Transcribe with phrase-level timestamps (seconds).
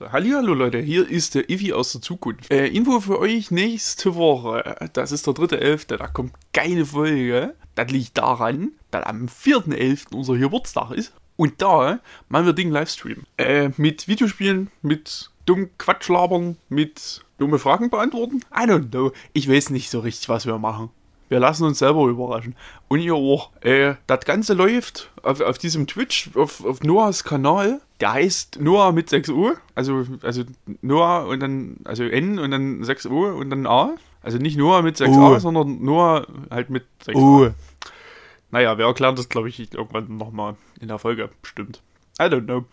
[0.00, 2.50] So, Hallihallo Leute, hier ist der Ivi aus der Zukunft.
[2.50, 4.88] Äh, Info für euch nächste Woche.
[4.94, 7.54] Das ist der 3.11., da kommt keine Folge.
[7.74, 10.14] Das liegt daran, dass am 4.11.
[10.14, 11.12] unser Geburtstag ist.
[11.36, 12.00] Und da
[12.30, 13.24] machen wir Ding Livestream.
[13.36, 18.40] Äh, mit Videospielen, mit dumm Quatschlabern, mit dumme Fragen beantworten.
[18.54, 19.12] I don't know.
[19.34, 20.88] Ich weiß nicht so richtig, was wir machen.
[21.30, 22.56] Wir lassen uns selber überraschen.
[22.88, 23.50] Und ihr auch.
[23.60, 27.80] Äh, das Ganze läuft auf, auf diesem Twitch, auf, auf Noahs Kanal.
[28.00, 29.52] Der heißt Noah mit 6 U.
[29.76, 30.42] Also, also
[30.82, 33.94] Noah und dann, also N und dann 6 U und dann A.
[34.22, 35.38] Also nicht Noah mit 6 A, U.
[35.38, 37.44] sondern Noah halt mit 6 Uh.
[37.44, 37.54] A.
[38.50, 41.30] Naja, wir erklären das, glaube ich, irgendwann nochmal in der Folge.
[41.40, 41.80] Bestimmt.
[42.20, 42.64] I don't know.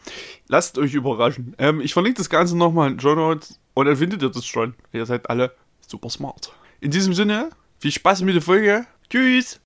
[0.48, 1.56] Lasst euch überraschen.
[1.60, 4.74] Ähm, ich verlinke das Ganze nochmal in Show Notes und dann findet ihr das schon.
[4.94, 5.52] Ihr seid alle
[5.88, 6.52] super smart.
[6.82, 8.86] In diesem Sinne, viel Spaß mit der Folge.
[9.10, 9.62] Tschüss.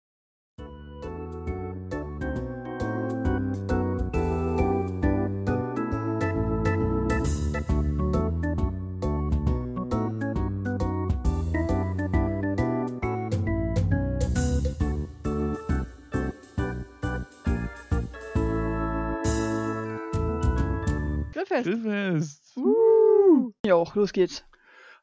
[21.34, 21.64] Grillfest.
[21.64, 22.58] Grillfest.
[22.58, 23.52] Uh.
[23.66, 24.44] Ja, auch, los geht's.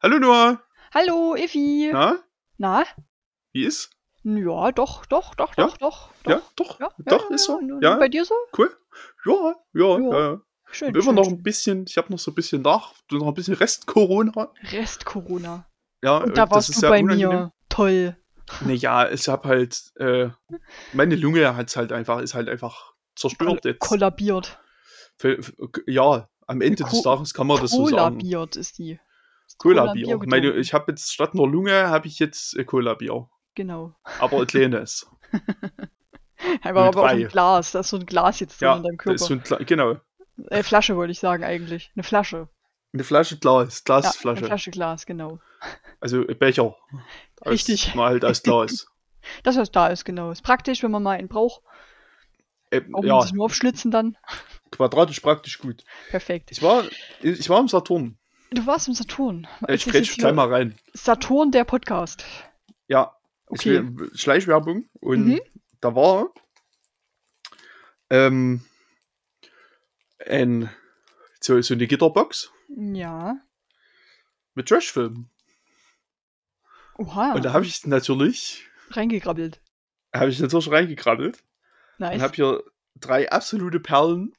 [0.03, 0.63] Hallo Noah.
[0.95, 1.91] Hallo, Effi.
[1.93, 2.19] Na,
[2.59, 2.85] Na?
[3.59, 3.91] Wie ist?
[4.25, 5.67] Ja, doch, doch, doch, Ja?
[5.67, 6.11] doch, doch.
[6.27, 6.81] Ja, doch.
[6.81, 7.61] Ja, doch, ja, ist so.
[7.81, 8.35] Ja, Bei dir so?
[8.57, 8.77] cool.
[9.25, 10.21] Ja, ja, Ja.
[10.33, 10.41] ja.
[10.71, 10.89] Schön.
[10.95, 11.33] Immer schön, noch schön.
[11.35, 14.53] ein bisschen, ich habe noch so ein bisschen nach, noch ein bisschen Rest-Corona.
[14.71, 15.67] Rest Corona.
[16.03, 17.29] Ja, Und da das warst ist du bei unangenehm.
[17.31, 17.53] mir.
[17.71, 18.17] Toll.
[18.67, 20.29] Naja, ich hab halt, äh,
[20.93, 23.81] meine Lunge hat's halt einfach, ist halt einfach zerstört jetzt.
[23.81, 24.59] Kollabiert.
[25.17, 25.55] Für- für-
[25.87, 27.97] Ja, am Ende des Ko- Tages kann man das so sagen.
[28.19, 29.01] Kollabiert ist die.
[29.57, 33.29] Cola-Bier Meine, ich habe jetzt statt einer Lunge habe ich jetzt äh, Cola-Bier.
[33.59, 33.93] Genau.
[34.21, 35.11] Aber ein kleines.
[36.63, 37.73] Aber, aber auch ein Glas.
[37.73, 39.15] Da ist so ein Glas jetzt ja, in deinem das Körper.
[39.17, 39.97] ist so ein, genau.
[40.51, 41.91] äh, Flasche wollte ich sagen eigentlich.
[41.97, 42.49] Eine Flasche.
[42.93, 44.45] Eine Flasche Glas, Ja, eine Glasflasche.
[44.45, 45.41] Flasche Glas, genau.
[46.01, 46.77] Also Becher.
[47.41, 47.97] Aus, Richtig.
[47.97, 48.87] Mal halt aus Glas.
[49.43, 50.31] Das, was da ist, genau.
[50.31, 51.61] Ist praktisch, wenn man mal einen braucht.
[52.71, 54.17] äh, Auch ja, sich nur aufschlitzen dann.
[54.71, 55.85] quadratisch praktisch gut.
[56.11, 56.53] Perfekt.
[56.53, 56.85] Ich war,
[57.21, 58.17] ich war im Saturn.
[58.53, 59.49] Du warst im Saturn.
[59.67, 60.79] Ich jetzt gleich mal rein.
[60.95, 62.25] Saturn, der Podcast.
[62.87, 63.18] Ja,
[63.51, 63.81] Okay.
[63.97, 65.41] will, Schleichwerbung und Mhm.
[65.81, 66.33] da war
[68.11, 68.65] ähm,
[70.27, 70.71] ein,
[71.41, 73.37] so, so eine Gitterbox Ja.
[74.55, 75.31] mit Trashfilmen.
[76.97, 77.35] Oha.
[77.35, 79.61] Und da habe ich natürlich, reingekrabbelt.
[80.15, 81.39] habe ich natürlich reingekrabbelt
[81.99, 82.21] und Nice.
[82.23, 82.65] habe hier
[82.97, 84.33] drei absolute Perlen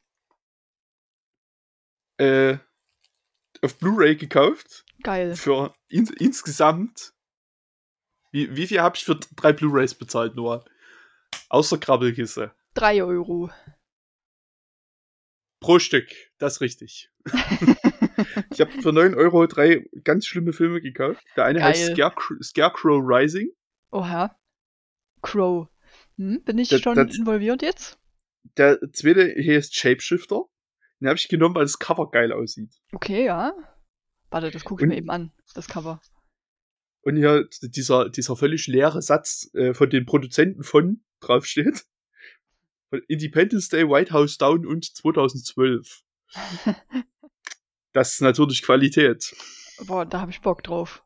[2.18, 2.58] äh,
[3.62, 5.36] auf Blu-ray gekauft Geil.
[5.36, 7.14] für in, insgesamt.
[8.32, 10.64] Wie, wie viel habe ich für drei Blu-rays bezahlt, Noah?
[11.50, 12.52] Außer Krabbelkiste.
[12.74, 13.50] Drei Euro.
[15.62, 16.08] Pro Stück,
[16.38, 17.10] das ist richtig.
[18.52, 21.22] ich habe für 9 Euro drei ganz schlimme Filme gekauft.
[21.36, 21.96] Der eine heißt Geil.
[21.96, 23.50] Scarecrow, Scarecrow Rising.
[23.92, 24.38] Oha.
[25.22, 25.68] Crow.
[26.18, 28.00] Hm, bin ich Das- schon das- involviert jetzt?
[28.58, 30.44] Der zweite heißt Shapeshifter.
[31.02, 32.74] Den habe ich genommen, weil das Cover geil aussieht.
[32.94, 33.54] Okay, ja.
[34.30, 36.02] Warte, das gucke ich Und- mir eben an, das Cover.
[37.02, 41.86] Und hier dieser, dieser völlig leere Satz äh, von den Produzenten von draufsteht.
[42.90, 46.04] Von Independence Day, White House Down und 2012.
[47.94, 49.36] Das ist natürlich Qualität.
[49.86, 51.04] Boah, da habe ich Bock drauf.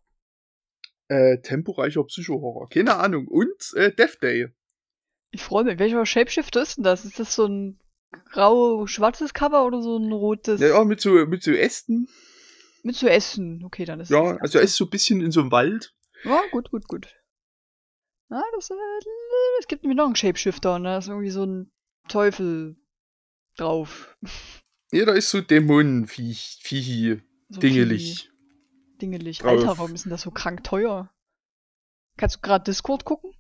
[1.08, 2.70] Äh, temporeicher Psychohorror.
[2.70, 3.28] Keine Ahnung.
[3.28, 4.50] Und äh, Death Day.
[5.32, 5.80] Ich freue mich.
[5.80, 7.06] Welcher Shapeshifter ist denn das?
[7.06, 7.80] Ist das so ein
[8.32, 10.60] grau-schwarzes Cover oder so ein rotes?
[10.60, 12.08] Ja, ja, mit so, mit so Ästen.
[12.84, 13.64] Mit zu essen.
[13.64, 15.94] Okay, dann ist Ja, das also er ist so ein bisschen in so einem Wald.
[16.24, 17.08] Ja, gut, gut, gut.
[18.30, 18.74] Ja, das, äh,
[19.60, 21.72] es gibt nämlich noch einen Shapeshifter und da ist irgendwie so ein
[22.08, 22.76] Teufel
[23.58, 24.18] drauf.
[24.92, 28.30] Ja, da ist so Dämonenviech, Viechi, So dingelig.
[29.02, 29.40] Dingelig.
[29.40, 29.52] drauf.
[29.52, 31.10] Alter, warum ist denn das so krank teuer?
[32.18, 33.34] Kannst du gerade Discord gucken?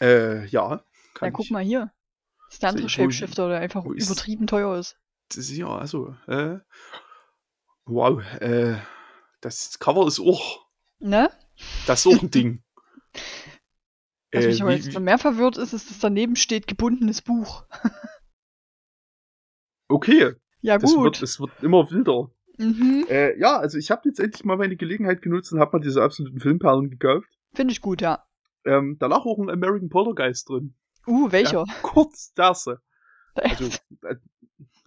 [0.00, 0.84] Äh, ja.
[1.14, 1.92] Kann Ja, guck mal hier.
[2.46, 4.96] Das ist der andere Shapeshifter, der einfach übertrieben teuer ist.
[5.28, 6.58] Das ist ja, also, äh,
[7.90, 8.76] wow, äh,
[9.40, 10.66] das Cover ist auch,
[10.98, 11.30] Ne?
[11.86, 12.62] das ist auch ein Ding.
[14.32, 17.22] Was Äh, mich aber wie- jetzt noch mehr verwirrt ist, ist, dass daneben steht gebundenes
[17.22, 17.64] Buch.
[19.88, 21.04] okay, Ja, das gut.
[21.04, 22.30] wird, es wird immer wilder.
[22.58, 23.06] mhm.
[23.08, 26.02] Äh, ja, also ich habe jetzt endlich mal meine Gelegenheit genutzt und habe mal diese
[26.02, 27.28] absoluten Filmperlen gekauft.
[27.54, 28.24] Finde ich gut, ja.
[28.64, 30.74] Ähm, da lag auch ein American Poltergeist drin.
[31.06, 31.64] Uh, welcher?
[31.82, 32.82] Kurz, der erste.
[33.36, 33.64] Der Also,
[34.02, 34.16] äh,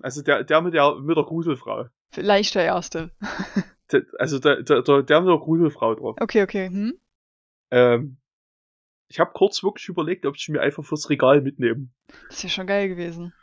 [0.01, 1.87] also der, der mit der, mit der Gruselfrau.
[2.13, 3.11] Vielleicht der erste.
[4.17, 6.17] Also der, der, der, der mit der Gruselfrau drauf.
[6.19, 6.67] Okay, okay.
[6.67, 6.97] Hm?
[7.69, 8.17] Ähm,
[9.07, 11.89] ich habe kurz wirklich überlegt, ob ich mir einfach fürs Regal mitnehme.
[12.27, 13.33] Das ist ja schon geil gewesen.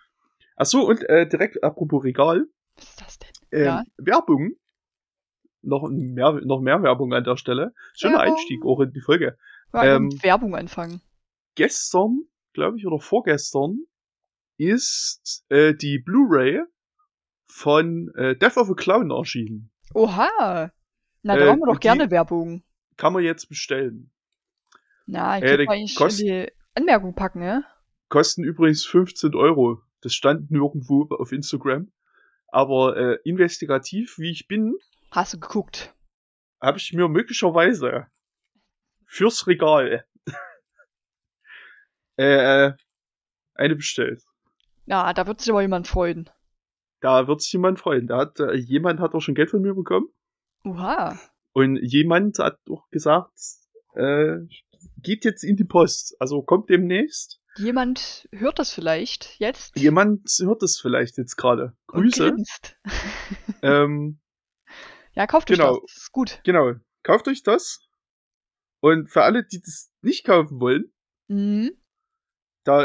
[0.56, 2.46] Ach so, und äh, direkt apropos Regal.
[2.76, 3.28] Was ist das denn?
[3.52, 3.82] Ähm, Ja.
[3.98, 4.52] Werbung.
[5.62, 7.72] Noch mehr, noch mehr Werbung an der Stelle.
[7.94, 8.34] Schöner Werbung.
[8.34, 9.36] Einstieg auch in die Folge.
[9.72, 11.00] Ja, Ähm, mit Werbung anfangen.
[11.54, 12.22] Gestern,
[12.54, 13.80] glaube ich, oder vorgestern,
[14.56, 16.62] ist äh, die Blu-ray
[17.50, 19.70] von äh, Death of a Clown erschienen.
[19.94, 20.72] Oha!
[21.22, 22.62] Na, da äh, machen wir doch gerne Werbung.
[22.96, 24.10] Kann man jetzt bestellen.
[25.06, 27.64] Na, ich äh, eigentlich kost- in die Anmerkung packen, ne?
[28.08, 29.82] Kosten übrigens 15 Euro.
[30.00, 31.90] Das stand nirgendwo auf Instagram.
[32.48, 34.74] Aber äh, investigativ, wie ich bin,
[35.10, 35.94] Hast du geguckt?
[36.60, 38.06] habe ich mir möglicherweise
[39.06, 40.04] fürs Regal
[42.16, 42.72] äh,
[43.54, 44.22] eine bestellt.
[44.86, 46.28] Ja, da wird sich aber jemand freuen.
[47.00, 48.06] Da wird sich jemand freuen.
[48.06, 50.08] Da hat, äh, jemand hat auch schon Geld von mir bekommen.
[50.64, 51.18] Oha.
[51.52, 53.32] Und jemand hat auch gesagt,
[53.94, 54.36] äh,
[54.98, 56.14] geht jetzt in die Post.
[56.20, 57.40] Also kommt demnächst.
[57.56, 59.76] Jemand hört das vielleicht jetzt.
[59.76, 61.76] Jemand hört es vielleicht jetzt gerade.
[61.88, 62.36] Grüße.
[63.62, 64.20] Ähm,
[65.14, 65.80] Ja, kauft euch Genau.
[65.80, 65.96] das.
[65.96, 66.40] Ist gut.
[66.44, 66.74] genau.
[67.02, 67.80] Kauft euch das.
[68.80, 70.92] Und für alle, die das nicht kaufen wollen,
[71.28, 71.72] Mhm.
[72.64, 72.84] da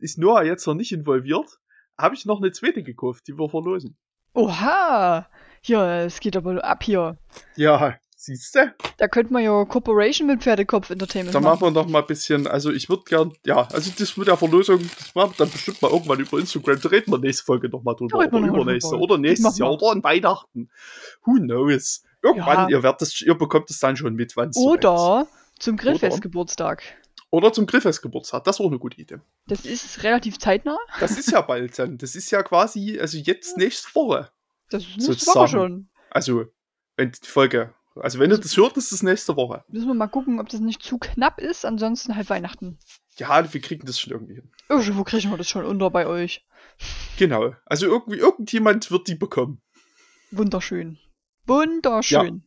[0.00, 1.58] ist Noah jetzt noch nicht involviert,
[1.98, 3.96] habe ich noch eine zweite gekauft, die wir verlosen.
[4.34, 5.26] Oha.
[5.62, 7.16] Hier, es geht aber ab hier.
[7.56, 8.74] Ja, siehste.
[8.98, 11.74] Da könnte man ja Corporation mit Pferdekopf Entertainment Da machen machen.
[11.74, 14.78] wir noch mal ein bisschen, also ich würde gern, ja, also das mit der Verlosung,
[14.98, 17.82] das machen wir dann bestimmt mal irgendwann über Instagram, da reden wir nächste Folge noch
[17.82, 20.70] mal drüber, Da oder übernächste, oder nächstes Jahr, oder an Weihnachten.
[21.24, 22.02] Who knows?
[22.22, 22.76] Irgendwann, Ja.
[22.78, 24.56] ihr werdet das, ihr bekommt es dann schon mit, wann es.
[24.56, 25.26] Oder
[25.58, 25.82] zum Oder?
[25.82, 26.82] Grillfestgeburtstag.
[27.30, 29.18] Oder zum Griffesgeburtstag, das ist auch eine gute Idee.
[29.46, 30.78] Das ist relativ zeitnah.
[31.00, 34.30] Das ist ja bald dann, das ist ja quasi, also jetzt nächste Woche.
[34.70, 35.38] Das ist nächste Sozusagen.
[35.38, 35.88] Woche schon.
[36.10, 36.44] Also,
[36.96, 39.64] wenn die Folge, also wenn ihr das hört, ist es nächste Woche.
[39.68, 41.64] Müssen wir mal gucken, ob das nicht zu knapp ist.
[41.64, 42.78] Ansonsten halt Weihnachten.
[43.16, 44.52] Ja, wir kriegen das schon irgendwie hin.
[44.68, 46.44] Irgendwo kriegen wir das schon unter bei euch.
[47.18, 47.54] Genau.
[47.64, 49.62] Also irgendwie, irgendjemand wird die bekommen.
[50.30, 50.98] Wunderschön.
[51.46, 52.44] Wunderschön.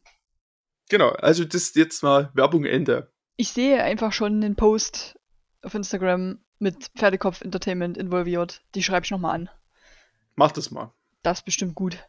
[0.90, 3.12] Genau, also das ist jetzt mal Werbung Ende.
[3.40, 5.18] Ich sehe einfach schon den Post
[5.62, 8.64] auf Instagram mit Pferdekopf Entertainment involviert.
[8.76, 9.50] Die schreibe ich nochmal an.
[10.36, 10.92] Mach das mal.
[11.24, 12.06] Das ist bestimmt gut.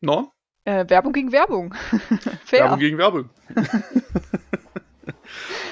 [0.00, 0.32] No?
[0.64, 1.74] Äh, Werbung gegen Werbung.
[2.44, 2.64] Fair.
[2.64, 3.30] Werbung gegen Werbung.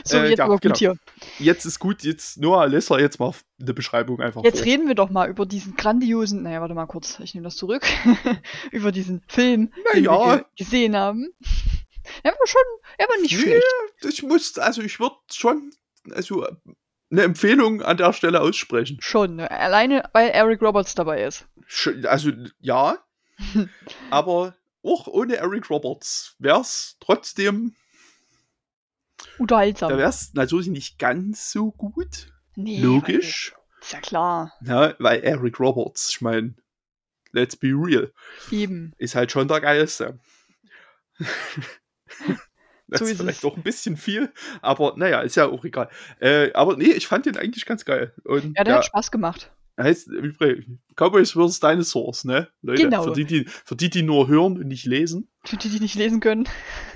[0.04, 0.76] so, äh, jetzt ja, aber gut genau.
[0.76, 0.96] hier.
[1.40, 4.66] Jetzt ist gut, jetzt Noah Lesser jetzt mal eine Beschreibung einfach Jetzt vor.
[4.66, 7.84] reden wir doch mal über diesen grandiosen, naja, warte mal kurz, ich nehme das zurück,
[8.70, 10.12] über diesen Film, den ja.
[10.12, 11.32] wir ge gesehen haben.
[12.22, 12.62] Er war schon,
[12.98, 13.64] er war nicht Nee, schlecht.
[14.14, 15.72] Ich muss, also ich würde schon,
[16.12, 16.46] also
[17.10, 18.98] eine Empfehlung an der Stelle aussprechen.
[19.00, 19.50] Schon, ne?
[19.50, 21.46] alleine weil Eric Roberts dabei ist.
[22.04, 22.98] Also ja,
[24.10, 27.74] aber auch ohne Eric Roberts wär's trotzdem,
[29.38, 29.90] Unterhaltsam.
[29.90, 32.32] da wär's natürlich nicht ganz so gut.
[32.56, 33.54] nee, Logisch.
[33.80, 34.52] Ist ja klar.
[34.64, 36.54] Ja, weil Eric Roberts, ich meine,
[37.32, 38.12] let's be real,
[38.50, 38.92] Eben.
[38.98, 40.18] ist halt schon der geilste.
[42.88, 45.88] das So ist ist vielleicht doch ein bisschen viel, aber naja, ist ja auch egal.
[46.20, 48.12] Äh, aber nee, ich fand den eigentlich ganz geil.
[48.24, 49.50] Und Ja, der der hat Spaß gemacht.
[49.80, 50.66] heißt übrigens
[50.96, 51.60] Cowboys vs.
[51.60, 52.48] Dinosaurs, ne?
[52.60, 53.04] Leute, Genau.
[53.04, 55.94] für, die, die, für die, die nur hören und nicht lesen Für die, die nicht
[55.94, 56.48] lesen können.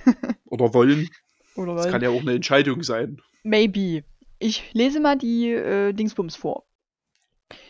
[0.45, 1.09] oder wollen,
[1.55, 1.93] Oder das was?
[1.93, 3.21] kann ja auch eine Entscheidung sein.
[3.43, 4.05] Maybe.
[4.39, 6.66] Ich lese mal die äh, Dingsbums vor.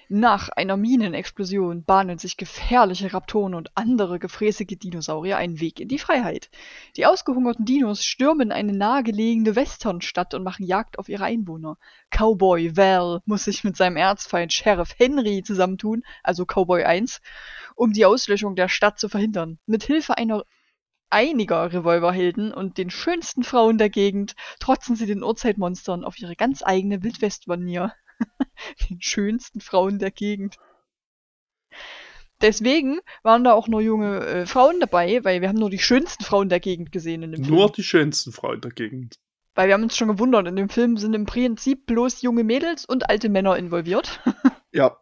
[0.08, 5.98] Nach einer Minenexplosion bahnen sich gefährliche Raptoren und andere gefräßige Dinosaurier einen Weg in die
[5.98, 6.48] Freiheit.
[6.96, 11.76] Die ausgehungerten Dinos stürmen eine nahegelegene Westernstadt und machen Jagd auf ihre Einwohner.
[12.10, 17.20] Cowboy Val muss sich mit seinem Erzfeind Sheriff Henry zusammentun, also Cowboy 1,
[17.74, 19.58] um die Auslöschung der Stadt zu verhindern.
[19.66, 20.44] Mit Hilfe einer
[21.10, 26.62] einiger Revolverhelden und den schönsten Frauen der Gegend trotzen sie den Urzeitmonstern auf ihre ganz
[26.62, 27.92] eigene Wildwest-Manier.
[28.88, 30.56] den schönsten Frauen der Gegend.
[32.40, 36.22] Deswegen waren da auch nur junge äh, Frauen dabei, weil wir haben nur die schönsten
[36.22, 37.72] Frauen der Gegend gesehen in dem Nur Film.
[37.76, 39.18] die schönsten Frauen der Gegend.
[39.54, 42.84] Weil wir haben uns schon gewundert, in dem Film sind im Prinzip bloß junge Mädels
[42.84, 44.20] und alte Männer involviert.
[44.72, 44.98] Ja,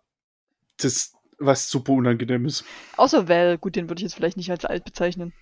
[0.76, 2.64] das, was super unangenehm ist.
[2.96, 5.32] Außer Val, gut, den würde ich jetzt vielleicht nicht als alt bezeichnen.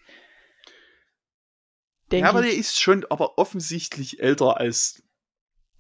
[2.11, 5.03] Denk ja, aber der ist schon aber offensichtlich älter als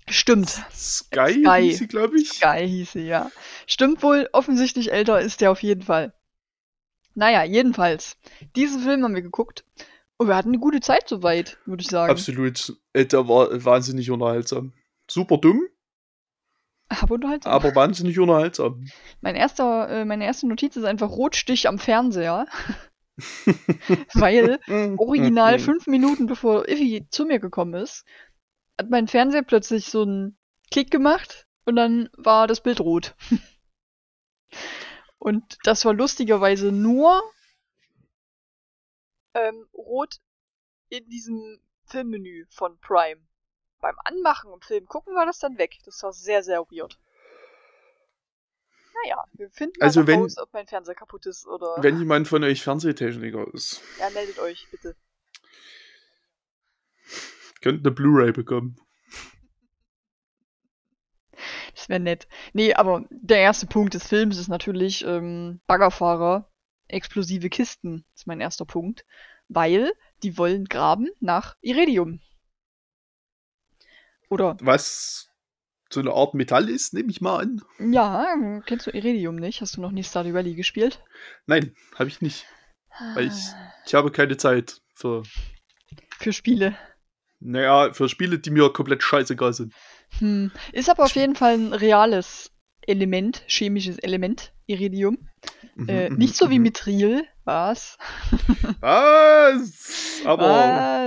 [0.08, 0.48] Stimmt.
[0.72, 1.62] Sky, Sky.
[1.62, 2.30] hieß sie, glaube ich.
[2.32, 3.30] Sky hieß sie, ja.
[3.66, 6.12] Stimmt wohl, offensichtlich älter ist der auf jeden Fall.
[7.14, 8.16] Naja, jedenfalls.
[8.56, 9.64] Diesen Film haben wir geguckt.
[10.16, 12.10] Und wir hatten eine gute Zeit soweit, würde ich sagen.
[12.10, 12.76] Absolut.
[12.92, 14.72] Äh, Der war wahnsinnig unterhaltsam.
[15.10, 15.62] Super dumm,
[16.88, 17.52] Aber unterhaltsam.
[17.52, 18.86] aber wahnsinnig unterhaltsam.
[19.20, 22.46] Mein erster, äh, meine erste Notiz ist einfach Rotstich am Fernseher.
[24.14, 24.58] Weil
[24.98, 28.04] original fünf Minuten bevor Iffy zu mir gekommen ist,
[28.78, 30.36] hat mein Fernseher plötzlich so einen
[30.70, 33.14] Klick gemacht und dann war das Bild rot.
[35.18, 37.22] und das war lustigerweise nur
[39.34, 40.16] ähm, rot
[40.88, 43.20] in diesem Filmmenü von Prime.
[43.80, 45.78] Beim Anmachen und Film gucken war das dann weg.
[45.84, 46.98] Das war sehr, sehr weird.
[49.04, 51.78] Naja, wir finden mal Also noch wenn- raus, ob mein Fernseher kaputt ist oder.
[51.80, 54.94] Wenn jemand von euch Fernsehtechniker ist, Ja, meldet euch bitte.
[57.62, 58.76] Könnt eine Blu-ray bekommen.
[61.74, 62.28] Das wäre nett.
[62.52, 66.50] Nee, aber der erste Punkt des Films ist natürlich ähm, Baggerfahrer,
[66.88, 68.04] explosive Kisten.
[68.14, 69.04] ist mein erster Punkt.
[69.48, 69.92] Weil
[70.22, 72.20] die wollen graben nach Iridium.
[74.28, 75.28] Oder, Was
[75.90, 77.62] so eine Art Metall ist, nehme ich mal an.
[77.92, 78.34] ja,
[78.66, 79.60] kennst du Iridium nicht?
[79.60, 81.02] Hast du noch nie Stardew Valley gespielt?
[81.46, 82.46] Nein, habe ich nicht.
[83.14, 83.34] Weil ich,
[83.86, 85.22] ich habe keine Zeit für,
[86.18, 86.76] Für Spiele.
[87.44, 89.72] Naja, für Spiele, die mir komplett scheißegal sind.
[90.18, 90.50] Hm.
[90.72, 92.50] Ist aber auf jeden Fall ein reales
[92.86, 95.18] Element, chemisches Element, Iridium.
[95.74, 96.64] Mhm, Äh, mhm, nicht so wie mhm.
[96.64, 97.24] Mithril.
[97.44, 97.96] Was?
[98.80, 100.20] Was?
[100.24, 100.44] Aber.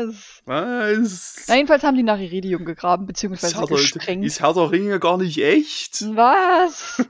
[0.08, 0.42] Was?
[0.46, 1.46] Was?
[1.48, 4.26] Na, jedenfalls haben die nach Iridium gegraben, ist beziehungsweise der, gesprengt.
[4.26, 6.04] ist Herr der Ringe gar nicht echt?
[6.16, 7.06] Was?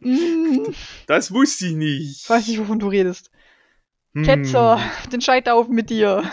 [0.00, 0.74] hm,
[1.06, 2.22] Das wusste ich nicht.
[2.22, 3.30] ich weiß nicht, wovon du redest.
[4.14, 4.24] Hm.
[4.24, 4.80] Ketzer,
[5.12, 6.24] den Scheiterhaufen mit dir.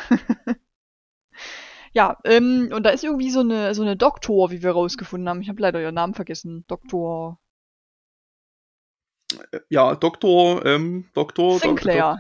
[1.98, 5.42] Ja, ähm, und da ist irgendwie so eine, so eine Doktor, wie wir rausgefunden haben.
[5.42, 6.63] Ich habe leider ihren Namen vergessen.
[6.68, 7.39] Doktor
[9.70, 11.54] Ja, Doktor, ähm, Doktor.
[11.56, 12.18] Dok- Sinclair.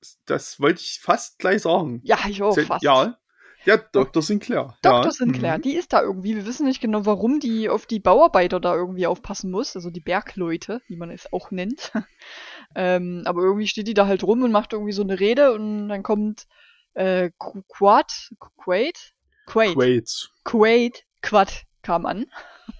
[0.00, 2.00] Dok- das wollte ich fast gleich sagen.
[2.04, 2.84] Ja, ich auch fast.
[2.84, 3.18] Ja,
[3.64, 4.22] ja, Dr.
[4.22, 4.76] Sinclair.
[4.82, 5.06] Dr.
[5.06, 5.10] ja.
[5.10, 5.62] Sinclair, mhm.
[5.62, 6.36] die ist da irgendwie.
[6.36, 9.74] Wir wissen nicht genau, warum die auf die Bauarbeiter da irgendwie aufpassen muss.
[9.74, 11.90] Also die Bergleute, wie man es auch nennt.
[12.76, 15.88] ähm, aber irgendwie steht die da halt rum und macht irgendwie so eine Rede und
[15.88, 16.46] dann kommt
[16.94, 19.15] äh, Qu- Quad, Quaid?
[19.46, 19.74] Quaid.
[19.74, 20.28] Quaid.
[20.44, 22.26] Quaid, Quad kam an.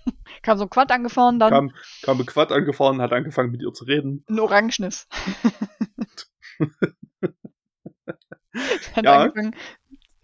[0.42, 3.72] kam so ein Quad angefahren, dann Kam, kam ein Quad angefahren, hat angefangen mit ihr
[3.72, 4.24] zu reden.
[4.28, 5.06] ein Orangenes.
[8.94, 9.20] hat Ja.
[9.22, 9.54] angefangen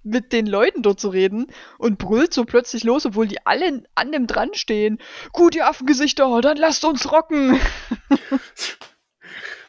[0.05, 1.47] mit den Leuten dort zu reden
[1.79, 4.99] und brüllt so plötzlich los, obwohl die alle an dem dran stehen.
[5.33, 7.61] Gut, ihr Affengesichter, dann lasst uns rocken.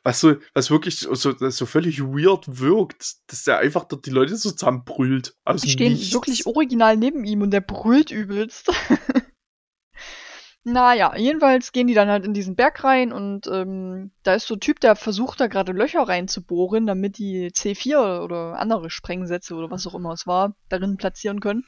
[0.03, 4.35] Was so, was wirklich so, so völlig weird wirkt, dass der einfach dort die Leute
[4.35, 5.35] so zusammenbrüllt.
[5.61, 6.13] Die stehen Nichts.
[6.13, 8.69] wirklich original neben ihm und der brüllt übelst.
[10.65, 14.55] naja, jedenfalls gehen die dann halt in diesen Berg rein und ähm, da ist so
[14.55, 19.71] ein Typ, der versucht da gerade Löcher reinzubohren, damit die C4 oder andere Sprengsätze oder
[19.71, 21.65] was auch immer es war, darin platzieren können.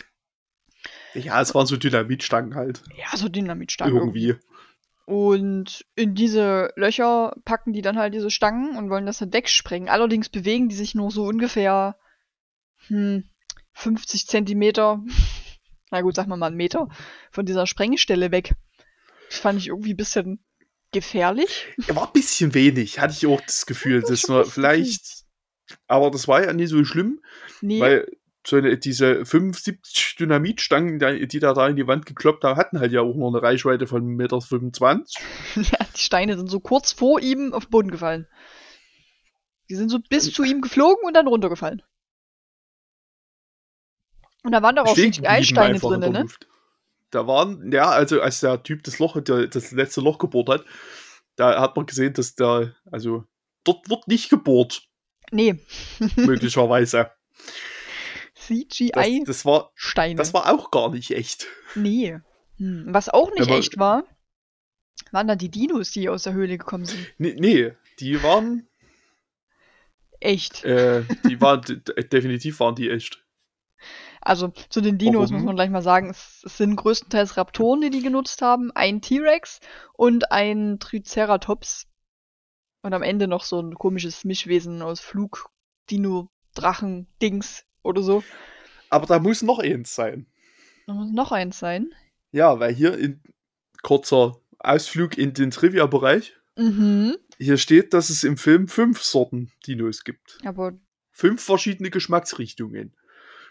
[1.13, 2.83] Ja, es waren so Dynamitstangen halt.
[2.97, 3.95] Ja, so Dynamitstangen.
[3.95, 4.27] irgendwie.
[4.27, 4.45] Irgendwie.
[5.05, 9.87] Und in diese Löcher packen die dann halt diese Stangen und wollen das dann wegsprengen.
[9.87, 11.95] Allerdings bewegen die sich nur so ungefähr
[12.87, 13.23] hm,
[13.73, 15.03] 50 Zentimeter,
[15.91, 16.87] na gut, sagen wir mal einen Meter,
[17.31, 18.55] von dieser Sprengstelle weg.
[19.29, 20.43] Das fand ich irgendwie ein bisschen
[20.91, 21.67] gefährlich.
[21.87, 24.01] Er war ein bisschen wenig, hatte ich auch das Gefühl.
[24.01, 25.25] Ja, Das war vielleicht.
[25.87, 27.21] Aber das war ja nicht so schlimm,
[27.61, 28.07] Nee, weil
[28.45, 32.91] so eine, diese 75 Dynamitstangen, die da, da in die Wand gekloppt haben, hatten halt
[32.91, 35.03] ja auch nur eine Reichweite von 1,25 Meter.
[35.79, 38.27] ja, die Steine sind so kurz vor ihm auf den Boden gefallen.
[39.69, 41.81] Die sind so bis zu ihm geflogen und dann runtergefallen.
[44.43, 46.21] Und da waren doch auch geblieben Eissteine drin, ne?
[46.21, 46.47] Luft.
[47.09, 50.65] Da waren, ja, also als der Typ das Loch, der, das letzte Loch gebohrt hat,
[51.35, 53.23] da hat man gesehen, dass da, also
[53.63, 54.87] dort wird nicht gebohrt,
[55.31, 55.59] Nee,
[56.15, 57.11] möglicherweise.
[58.47, 59.23] Das, CGI-Steine.
[59.25, 59.71] das, war,
[60.15, 61.47] das war auch gar nicht echt.
[61.75, 62.19] Nee.
[62.57, 62.85] Hm.
[62.87, 64.03] Was auch nicht Aber- echt war,
[65.11, 67.07] waren dann die Dinos, die aus der Höhle gekommen sind.
[67.17, 68.67] Nee, nee die waren,
[70.19, 70.63] Echt.
[70.63, 71.61] äh, die waren,
[72.11, 73.23] definitiv waren die echt.
[74.21, 75.35] Also zu den Dinos Warum?
[75.35, 79.01] muss man gleich mal sagen, es, es sind größtenteils Raptoren, die die genutzt haben, ein
[79.01, 79.59] T-Rex
[79.93, 81.87] und ein Triceratops.
[82.81, 85.51] Und am Ende noch so ein komisches Mischwesen aus Flug,
[85.89, 88.23] Dino, Drachen, Dings oder so.
[88.89, 90.25] Aber da muss noch eins sein.
[90.87, 91.93] Da muss noch eins sein.
[92.31, 93.21] Ja, weil hier in
[93.81, 97.17] kurzer Ausflug in den Trivia-Bereich, Mhm.
[97.37, 100.37] hier steht, dass es im Film fünf Sorten Dinos gibt.
[100.45, 100.73] Aber,
[101.11, 102.93] Fünf verschiedene Geschmacksrichtungen.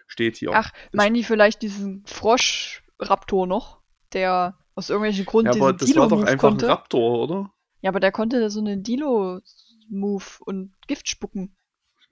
[0.06, 0.50] Steht hier.
[0.52, 3.80] ach, meinen die vielleicht diesen Frosch-Raptor noch,
[4.12, 6.66] der aus irgendwelchen Grund ja, aber diesen das war doch einfach konnte?
[6.66, 7.52] ein Raptor, oder?
[7.80, 11.56] Ja, aber der konnte so einen Dilo-Move und Gift spucken.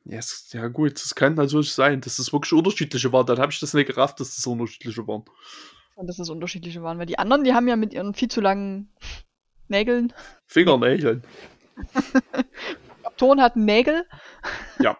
[0.04, 3.26] Ja, es, ja gut, das kann natürlich sein, dass das wirklich unterschiedliche waren.
[3.26, 5.24] Dann habe ich das nicht gerafft, dass das unterschiedliche waren.
[5.94, 6.98] Und dass es unterschiedliche waren.
[6.98, 8.92] Weil die anderen, die haben ja mit ihren viel zu langen
[9.68, 10.12] Nägeln.
[10.46, 11.22] Fingernägeln.
[13.04, 14.06] Raptoren hatten Nägel.
[14.80, 14.98] Ja.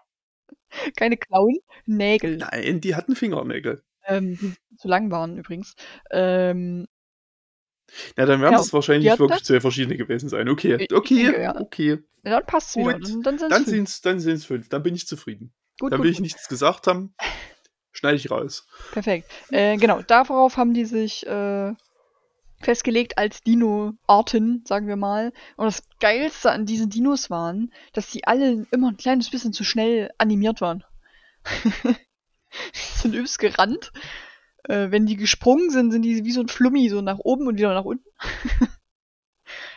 [0.97, 2.39] Keine Klauen, Nägel.
[2.39, 3.83] Nein, die hatten Fingernägel.
[4.07, 4.39] Ähm,
[4.71, 5.75] die zu lang waren übrigens.
[6.11, 6.87] Ähm,
[8.17, 10.49] Ja, dann werden Ja, das wahrscheinlich hatten wirklich zwei verschiedene gewesen sein.
[10.49, 11.61] Okay, Ich- ich okay, denke, ja.
[11.61, 11.99] okay.
[12.23, 12.93] dann wieder.
[12.99, 13.09] Gut.
[13.09, 13.69] Dann, dann sind's Dann fünf.
[13.69, 14.69] sind es dann sind's fünf.
[14.69, 15.53] Dann bin ich zufrieden.
[15.81, 16.23] Gut, Da gut, will ich gut.
[16.25, 17.15] nichts gesagt haben.
[17.93, 18.67] Schneide ich raus.
[18.93, 19.31] Perfekt.
[19.51, 21.73] Äh, genau, darauf haben die sich äh,
[22.61, 25.33] festgelegt als Dino-Arten, sagen wir mal.
[25.57, 29.65] Und das Geilste an diesen Dinos waren, dass die alle immer ein kleines bisschen zu
[29.65, 30.85] schnell animiert waren.
[31.85, 31.97] die
[33.01, 33.93] sind übelst gerannt.
[34.65, 37.59] Äh, wenn die gesprungen sind, sind die wie so ein Flummi, so nach oben und
[37.59, 38.09] wieder nach unten.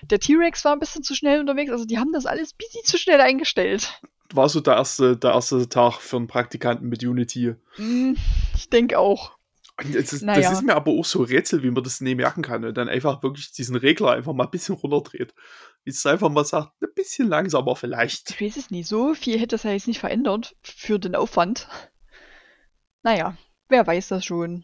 [0.03, 2.83] Der T-Rex war ein bisschen zu schnell unterwegs, also die haben das alles ein bisschen
[2.83, 3.99] zu schnell eingestellt.
[4.33, 7.55] War so der erste, der erste Tag für einen Praktikanten mit Unity.
[7.75, 8.15] Hm,
[8.55, 9.35] ich denke auch.
[9.77, 10.41] Das, ist, Naja.
[10.41, 12.63] das ist mir aber auch so ein Rätsel, wie man das nicht merken kann.
[12.63, 15.33] Und dann einfach wirklich diesen Regler einfach mal ein bisschen runterdreht.
[15.83, 18.31] Jetzt einfach mal sagt, ein bisschen langsamer vielleicht.
[18.31, 18.87] Ich weiß es nicht.
[18.87, 21.67] So viel hätte es ja jetzt nicht verändert für den Aufwand.
[23.03, 23.37] Naja,
[23.67, 24.63] wer weiß das schon.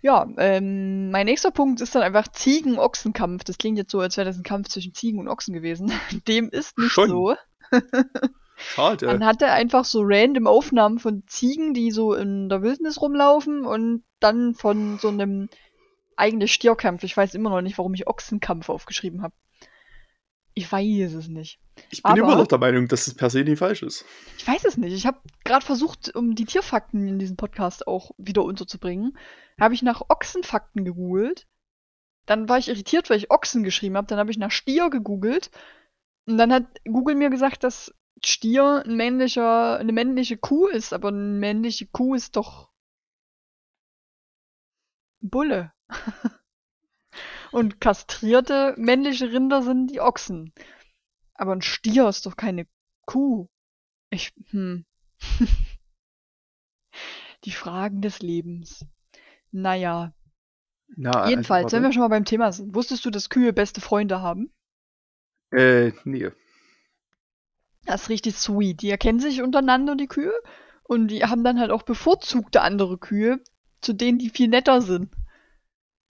[0.00, 3.42] Ja, ähm, mein nächster Punkt ist dann einfach Ziegen-Ochsenkampf.
[3.44, 5.92] Das klingt jetzt so, als wäre das ein Kampf zwischen Ziegen und Ochsen gewesen.
[6.28, 7.08] Dem ist nicht Schon.
[7.08, 7.34] so.
[8.56, 9.06] Schade.
[9.06, 14.02] Man hatte einfach so random Aufnahmen von Ziegen, die so in der Wildnis rumlaufen und
[14.20, 15.48] dann von so einem
[16.16, 17.04] eigentlich Stierkampf.
[17.04, 19.34] Ich weiß immer noch nicht, warum ich Ochsenkampf aufgeschrieben habe.
[20.58, 21.60] Ich weiß es nicht.
[21.90, 24.04] ich bin aber- immer noch der Meinung, dass es per se nicht falsch ist.
[24.38, 24.92] Ich weiß es nicht.
[24.92, 29.16] Ich habe gerade versucht, um die Tierfakten in diesem Podcast auch wieder unterzubringen,
[29.60, 31.46] habe ich nach Ochsenfakten gegoogelt.
[32.26, 34.08] Dann war ich irritiert, weil ich Ochsen geschrieben habe.
[34.08, 35.52] Dann habe ich nach Stier gegoogelt.
[36.26, 40.92] Und dann hat Google mir gesagt, dass Stier ein männlicher, eine männliche Kuh ist.
[40.92, 42.72] Aber eine männliche Kuh ist doch
[45.20, 45.72] Bulle.
[47.50, 50.52] Und kastrierte männliche Rinder sind die Ochsen.
[51.34, 52.66] Aber ein Stier ist doch keine
[53.06, 53.48] Kuh.
[54.10, 54.84] Ich, hm.
[57.44, 58.84] Die Fragen des Lebens.
[59.50, 60.12] Naja,
[60.96, 62.74] Na, jedenfalls, also, wenn wir schon mal beim Thema sind.
[62.74, 64.52] Wusstest du, dass Kühe beste Freunde haben?
[65.50, 66.30] Äh, nee.
[67.84, 68.82] Das ist richtig sweet.
[68.82, 70.34] Die erkennen sich untereinander, die Kühe.
[70.82, 73.40] Und die haben dann halt auch bevorzugte andere Kühe,
[73.80, 75.10] zu denen die viel netter sind.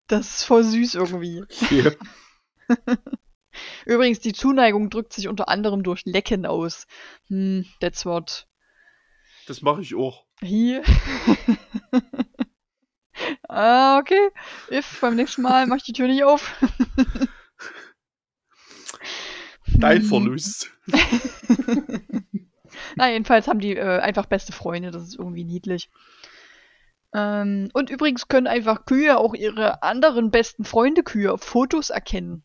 [0.09, 1.43] Das ist voll süß irgendwie.
[1.43, 1.97] Okay.
[3.87, 6.87] Übrigens, die Zuneigung drückt sich unter anderem durch Lecken aus.
[7.29, 8.47] Hm, that's what
[9.47, 10.25] Das mache ich auch.
[10.41, 10.83] Hier.
[13.49, 14.31] ah, okay.
[14.71, 16.55] If, beim nächsten Mal mach ich die Tür nicht auf.
[19.67, 20.09] Dein Hm.
[20.09, 20.73] Verlust.
[22.97, 24.91] Na, jedenfalls haben die äh, einfach beste Freunde.
[24.91, 25.91] Das ist irgendwie niedlich.
[27.15, 32.43] Ähm, und übrigens können einfach Kühe auch ihre anderen besten Freunde Kühe auf Fotos erkennen.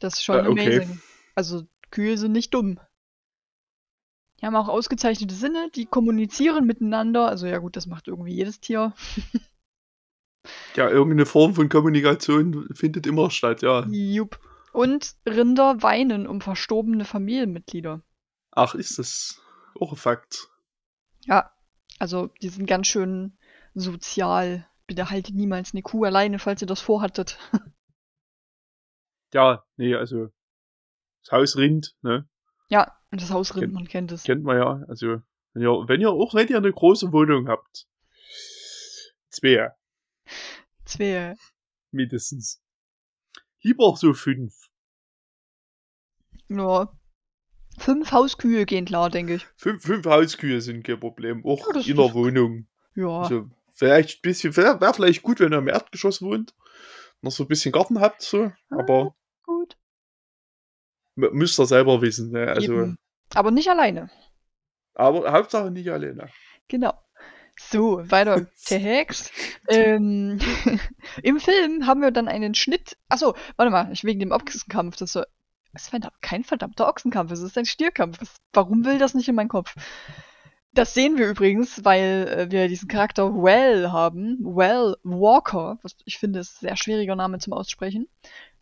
[0.00, 0.76] Das ist schon Äh, okay.
[0.76, 1.00] amazing.
[1.34, 2.80] Also, Kühe sind nicht dumm.
[4.40, 7.28] Die haben auch ausgezeichnete Sinne, die kommunizieren miteinander.
[7.28, 8.94] Also, ja, gut, das macht irgendwie jedes Tier.
[10.74, 13.84] Ja, irgendeine Form von Kommunikation findet immer statt, ja.
[13.90, 14.40] Jupp.
[14.72, 18.02] Und Rinder weinen um verstorbene Familienmitglieder.
[18.52, 19.40] Ach, ist das
[19.78, 20.48] auch ein Fakt.
[21.26, 21.52] Ja,
[22.00, 23.38] also die sind ganz schön
[23.74, 24.66] sozial.
[24.88, 27.38] Bitte haltet niemals eine Kuh alleine, falls ihr das vorhattet.
[29.32, 30.30] Ja, nee, also
[31.22, 32.28] das Haus Rind, ne?
[32.68, 34.24] Ja, und das Hausrind, Kennt- man kennt es.
[34.24, 34.84] Kennt man ja.
[34.88, 37.86] Also, wenn ihr, wenn ihr auch wenn ihr eine große Wohnung habt.
[39.28, 39.70] Zwei,
[40.84, 41.36] Zwei.
[41.92, 42.60] mindestens.
[43.62, 44.68] Lieber so fünf.
[46.48, 46.92] Ja.
[47.80, 49.46] Fünf Hauskühe gehen klar, denke ich.
[49.56, 51.44] Fünf, fünf Hauskühe sind kein Problem.
[51.46, 52.66] Auch Ja, in der Wohnung.
[52.94, 53.20] Ja.
[53.22, 56.54] Also, vielleicht ein bisschen, wäre wär vielleicht gut, wenn ihr im Erdgeschoss wohnt.
[57.22, 58.52] Noch so ein bisschen Garten habt, so.
[58.70, 59.14] Aber
[59.44, 59.76] Gut.
[61.16, 62.48] m- müsst ihr selber wissen, ne?
[62.48, 62.98] Also, Eben.
[63.34, 64.10] Aber nicht alleine.
[64.94, 66.28] aber Hauptsache nicht alleine.
[66.68, 66.92] Genau.
[67.58, 69.32] So, weiter im Text.
[69.68, 70.38] ähm,
[71.22, 72.96] Im Film haben wir dann einen Schnitt.
[73.08, 74.96] Achso, warte mal, ich wegen dem Ochsenkampf.
[74.96, 75.22] Das, so,
[75.72, 78.18] das ist kein verdammter Ochsenkampf, es ist ein Stierkampf.
[78.52, 79.74] Warum will das nicht in meinen Kopf?
[80.72, 84.38] Das sehen wir übrigens, weil äh, wir diesen Charakter Well haben.
[84.40, 88.08] Well Walker, was ich finde, ist ein sehr schwieriger Name zum Aussprechen.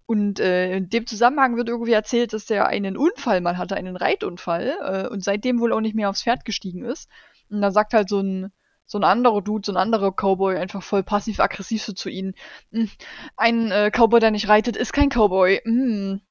[0.07, 3.95] Und äh, in dem Zusammenhang wird irgendwie erzählt, dass der einen Unfall mal hatte, einen
[3.97, 7.11] Reitunfall, äh, und seitdem wohl auch nicht mehr aufs Pferd gestiegen ist.
[7.51, 8.51] Und da sagt halt so ein,
[8.87, 12.35] so ein anderer Dude, so ein anderer Cowboy einfach voll passiv-aggressiv so zu ihnen.
[12.73, 12.89] "Hm,
[13.37, 15.61] Ein äh, Cowboy, der nicht reitet, ist kein Cowboy.
[15.65, 16.23] Hm.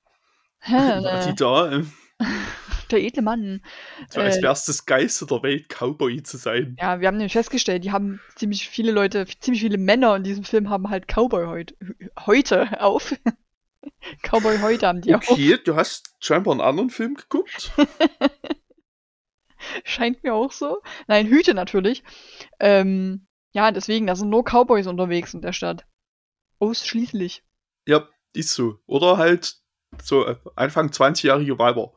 [0.59, 1.83] Hä, Die da, äh,
[2.91, 3.61] der edle Mann.
[4.09, 4.41] so als Äh.
[4.43, 6.75] wär's das Geiste der Welt, Cowboy zu sein.
[6.79, 10.43] Ja, wir haben nämlich festgestellt, die haben ziemlich viele Leute, ziemlich viele Männer in diesem
[10.43, 11.75] Film haben halt Cowboy heut,
[12.25, 13.13] heute auf.
[14.23, 15.21] Cowboy heute haben die auch.
[15.27, 17.71] Okay, du hast scheinbar einen anderen Film geguckt.
[19.83, 20.81] Scheint mir auch so.
[21.07, 22.03] Nein, Hüte natürlich.
[22.59, 25.85] Ähm, ja, deswegen, da sind nur Cowboys unterwegs in der Stadt.
[26.59, 27.43] Ausschließlich.
[27.87, 28.79] Ja, ist so.
[28.85, 29.57] Oder halt
[30.03, 31.93] so äh, Anfang 20-jährige Weiber.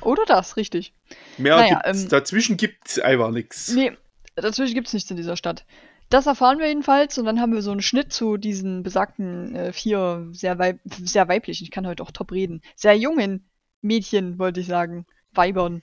[0.00, 0.92] Oder das, richtig.
[1.38, 3.72] Mehr Naja, gibt's, ähm, dazwischen gibt es einfach nichts.
[3.74, 3.96] Nee,
[4.34, 5.64] dazwischen gibt's nichts in dieser Stadt.
[6.10, 9.72] Das erfahren wir jedenfalls und dann haben wir so einen Schnitt zu diesen besagten äh,
[9.72, 13.48] vier sehr, weib sehr weiblichen, ich kann heute auch top reden, sehr jungen
[13.80, 15.82] Mädchen, wollte ich sagen, Weibern,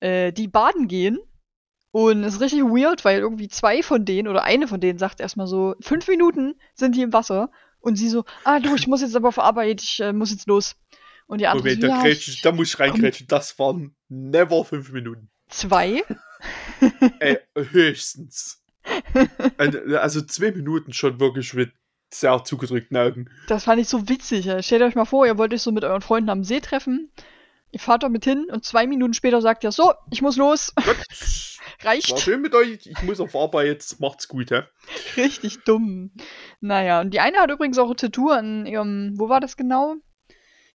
[0.00, 1.18] äh, die baden gehen.
[1.90, 5.20] Und es ist richtig weird, weil irgendwie zwei von denen oder eine von denen sagt
[5.20, 7.50] erstmal so, fünf Minuten sind die im Wasser.
[7.80, 10.46] Und sie so, ah du, ich muss jetzt aber auf Arbeit, ich äh, muss jetzt
[10.46, 10.76] los.
[11.28, 13.26] Und die andere Moment, so, da, ja, ich, da muss ich reingrätschen.
[13.28, 15.30] Das waren never fünf Minuten.
[15.48, 16.02] zwei.
[17.20, 18.64] Ey, höchstens.
[19.58, 21.72] Also also zwei Minuten schon wirklich mit
[22.10, 23.28] sehr zugedrückten Augen.
[23.46, 24.46] Das fand ich so witzig.
[24.46, 24.62] ey.
[24.62, 27.12] Stellt euch mal vor, ihr wollt euch so mit euren Freunden am See treffen.
[27.70, 30.72] Ihr fahrt da mit hin und zwei Minuten später sagt ihr, so, ich muss los.
[30.74, 30.86] Gott,
[31.82, 32.18] war Reicht.
[32.18, 32.86] schön mit euch.
[32.86, 34.00] Ich muss auf Arbeit jetzt.
[34.00, 34.62] Macht's gut, hä?
[35.18, 36.12] Richtig dumm.
[36.60, 39.96] Naja, und die eine hat übrigens auch ein Tattoo an ihrem, wo war das genau?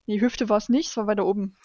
[0.07, 1.55] Die Hüfte war es nicht, es war weiter oben.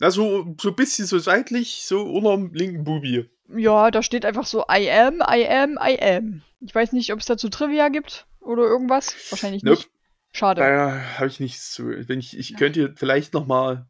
[0.00, 3.28] Also so ein bisschen so seitlich, so unterm linken Bubi.
[3.56, 6.42] Ja, da steht einfach so I am, I am, I am.
[6.60, 9.14] Ich weiß nicht, ob es dazu Trivia gibt oder irgendwas.
[9.30, 9.78] Wahrscheinlich Nope.
[9.78, 9.90] nicht.
[10.32, 10.60] Schade.
[10.60, 11.84] Da habe ich nicht so.
[11.86, 13.86] Wenn ich, ich könnte vielleicht noch mal,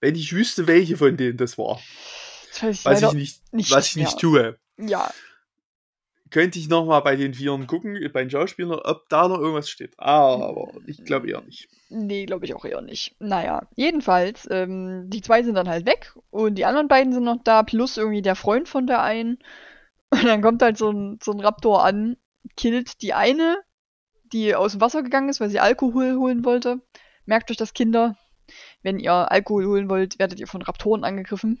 [0.00, 1.80] wenn ich wüsste, welche von denen das war,
[2.50, 4.18] Das weiß ich was ich nicht, nicht was ich nicht mehr.
[4.20, 5.10] tue, Ja,
[6.30, 9.70] könnte ich noch mal bei den Vieren gucken, bei den Schauspielern, ob da noch irgendwas
[9.70, 9.94] steht.
[9.98, 11.68] Aber ich glaube eher nicht.
[11.88, 13.14] Nee, glaube ich auch eher nicht.
[13.20, 17.42] Naja, jedenfalls, ähm, die zwei sind dann halt weg und die anderen beiden sind noch
[17.44, 19.38] da, plus irgendwie der Freund von der einen.
[20.10, 22.16] Und dann kommt halt so ein, so ein Raptor an,
[22.56, 23.58] killt die eine,
[24.32, 26.80] die aus dem Wasser gegangen ist, weil sie Alkohol holen wollte.
[27.24, 28.16] Merkt euch das, Kinder.
[28.82, 31.60] Wenn ihr Alkohol holen wollt, werdet ihr von Raptoren angegriffen.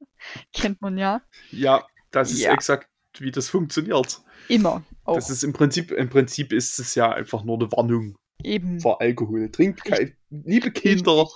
[0.52, 1.22] Kennt man ja.
[1.50, 2.52] Ja, das ist Ja.
[2.52, 2.86] exakt,
[3.20, 4.20] wie das funktioniert.
[4.48, 4.82] Immer.
[5.04, 5.16] Auch.
[5.16, 8.80] Das ist im Prinzip, im Prinzip ist es ja einfach nur eine Warnung eben.
[8.80, 9.50] vor Alkohol.
[9.50, 11.26] Trinkt kein, liebe Kinder,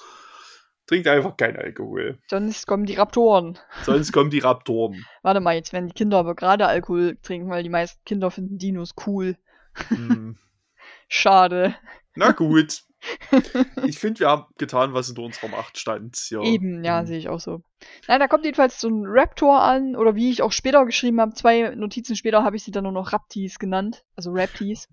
[0.87, 2.19] trinkt einfach kein Alkohol.
[2.29, 3.59] Sonst kommen die Raptoren.
[3.85, 5.05] Sonst kommen die Raptoren.
[5.23, 8.59] Warte mal, jetzt werden die Kinder aber gerade Alkohol trinken, weil die meisten Kinder finden
[8.59, 9.37] Dinos cool.
[9.89, 10.37] Hm.
[11.09, 11.75] Schade.
[12.15, 12.83] Na gut.
[13.87, 16.31] Ich finde, wir haben getan, was in unserer Macht stand.
[16.31, 16.43] Ja.
[16.43, 17.07] Eben, ja, Hm.
[17.07, 17.63] sehe ich auch so.
[18.09, 21.33] Nein, da kommt jedenfalls so ein Raptor an, oder wie ich auch später geschrieben habe,
[21.35, 24.05] zwei Notizen später habe ich sie dann nur noch Raptis genannt.
[24.17, 24.89] Also Raptis.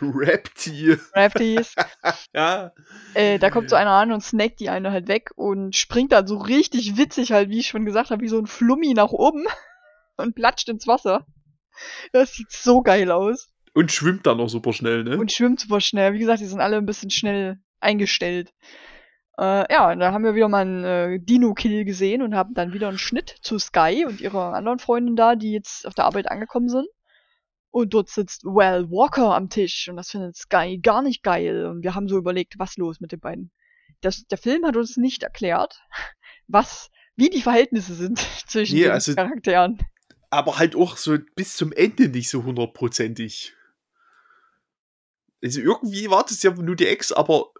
[0.00, 0.96] Rapti.
[1.14, 1.74] Raptis.
[2.34, 2.72] Ja.
[3.14, 6.26] äh, da kommt so einer an und snackt die eine halt weg und springt dann
[6.26, 9.44] so richtig witzig halt, wie ich schon gesagt habe, wie so ein Flummi nach oben
[10.16, 11.26] und platscht ins Wasser.
[12.12, 13.48] Das sieht so geil aus.
[13.74, 15.18] Und schwimmt dann noch super schnell, ne?
[15.18, 16.12] und schwimmt super schnell.
[16.14, 18.52] Wie gesagt, die sind alle ein bisschen schnell eingestellt.
[19.36, 22.72] Äh, ja, und da haben wir wieder mal einen äh, Dino-Kill gesehen und haben dann
[22.72, 26.30] wieder einen Schnitt zu Sky und ihrer anderen Freundin da, die jetzt auf der Arbeit
[26.30, 26.86] angekommen sind.
[27.70, 31.66] Und dort sitzt Well Walker am Tisch und das findet Sky gar nicht geil.
[31.66, 33.50] Und wir haben so überlegt, was los mit den beiden.
[34.00, 35.80] Das, der Film hat uns nicht erklärt,
[36.46, 39.78] was, wie die Verhältnisse sind zwischen Nee, den also- Charakteren.
[40.30, 43.52] Aber halt auch so bis zum Ende nicht so hundertprozentig.
[45.44, 47.50] Also irgendwie war das ja nur die Ex, aber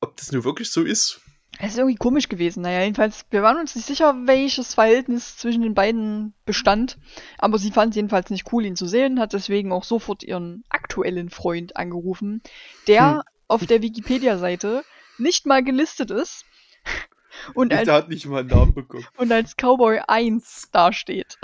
[0.00, 1.20] ob das nur wirklich so ist?
[1.60, 2.62] Es ist irgendwie komisch gewesen.
[2.62, 6.98] Naja, jedenfalls, wir waren uns nicht sicher, welches Verhältnis zwischen den beiden bestand.
[7.38, 10.64] Aber sie fand es jedenfalls nicht cool, ihn zu sehen, hat deswegen auch sofort ihren
[10.68, 12.42] aktuellen Freund angerufen,
[12.88, 13.22] der Hm.
[13.48, 14.84] auf der Wikipedia-Seite
[15.18, 16.44] nicht mal gelistet ist
[17.54, 19.06] und als, Der hat nicht mal einen Namen bekommen.
[19.16, 21.38] und als Cowboy 1 dasteht.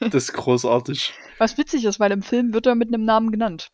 [0.00, 1.14] Das ist großartig.
[1.38, 3.70] Was witzig ist, weil im Film wird er mit einem Namen genannt.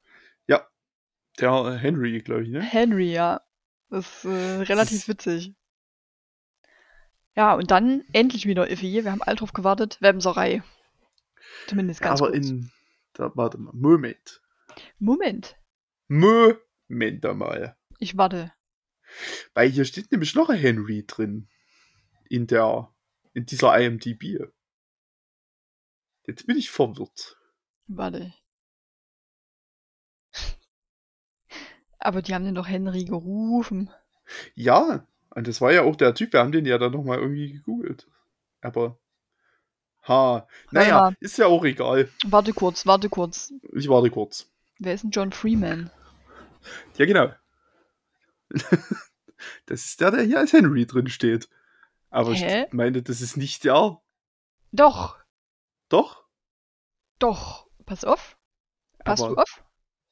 [1.41, 2.61] Der Henry, glaube ich, ne?
[2.63, 3.41] Henry, ja.
[3.89, 5.55] Das ist äh, relativ ist- witzig.
[7.37, 8.93] Ja, und dann endlich wieder Iffy.
[9.05, 9.99] Wir haben all drauf gewartet.
[10.01, 10.63] Wemserei.
[11.69, 12.49] Zumindest ganz Aber kurz.
[12.49, 12.71] in.
[13.13, 13.73] Da, warte mal.
[13.75, 14.43] Moment.
[14.99, 15.57] Moment.
[16.09, 17.77] Moment einmal.
[17.99, 18.53] Ich warte.
[19.55, 21.49] Weil hier steht nämlich noch ein Henry drin.
[22.29, 22.93] In der.
[23.33, 24.41] In dieser IMDb.
[26.27, 27.37] Jetzt bin ich verwirrt.
[27.87, 28.35] Warte.
[32.01, 33.91] Aber die haben den doch Henry gerufen.
[34.55, 37.53] Ja, und das war ja auch der Typ, wir haben den ja dann nochmal irgendwie
[37.53, 38.09] gegoogelt.
[38.63, 38.99] Aber.
[40.09, 40.49] Ha.
[40.71, 41.17] Naja, mal.
[41.21, 42.09] ist ja auch egal.
[42.25, 43.53] Warte kurz, warte kurz.
[43.75, 44.51] Ich warte kurz.
[44.79, 45.91] Wer ist denn John Freeman?
[46.97, 47.33] Ja, genau.
[49.67, 51.49] das ist der, der hier als Henry drin steht.
[52.09, 52.65] Aber Hä?
[52.67, 54.01] ich meine, das ist nicht der.
[54.73, 55.19] Doch,
[55.89, 56.25] Doch?
[57.19, 57.69] doch.
[57.85, 58.39] Pass auf.
[59.05, 59.65] Pass du auf?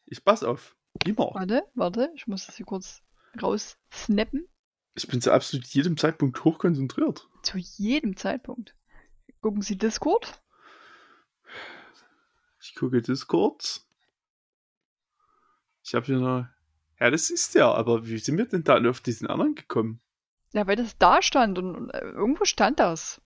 [0.07, 0.77] Ich pass auf.
[1.05, 1.31] Immer.
[1.35, 2.11] Warte, warte.
[2.15, 3.03] Ich muss das hier kurz
[3.41, 4.49] raussnappen.
[4.95, 7.29] Ich bin zu absolut jedem Zeitpunkt hochkonzentriert.
[7.43, 8.75] Zu jedem Zeitpunkt.
[9.41, 10.43] Gucken Sie Discord?
[12.61, 13.83] Ich gucke Discord.
[15.85, 16.47] Ich habe hier noch.
[17.01, 20.01] Ja, das ist der, aber wie sind wir denn da auf diesen anderen gekommen?
[20.53, 23.21] Ja, weil das da stand und, und äh, irgendwo stand das.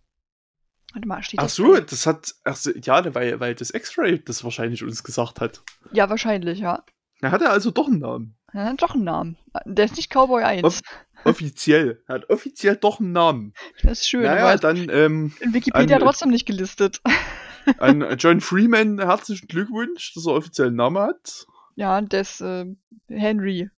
[0.93, 1.81] Warte mal, steht Ach das so, da?
[1.81, 5.63] das hat, ach so, ja, weil, weil das X-Ray das wahrscheinlich uns gesagt hat.
[5.93, 6.85] Ja, wahrscheinlich, ja.
[7.23, 8.37] Er hatte also doch einen Namen.
[8.53, 9.39] Er hat doch einen Namen.
[9.65, 10.65] Der ist nicht Cowboy 1.
[10.65, 10.81] Off-
[11.25, 12.03] Offiziell.
[12.09, 13.55] Er hat offiziell doch einen Namen.
[13.83, 17.01] Das ist schön, naja, dann ähm, in Wikipedia an- trotzdem nicht gelistet.
[17.79, 21.47] an John Freeman herzlichen Glückwunsch, dass er offiziell einen Namen hat.
[21.77, 22.67] Ja, das äh,
[23.09, 23.71] Henry.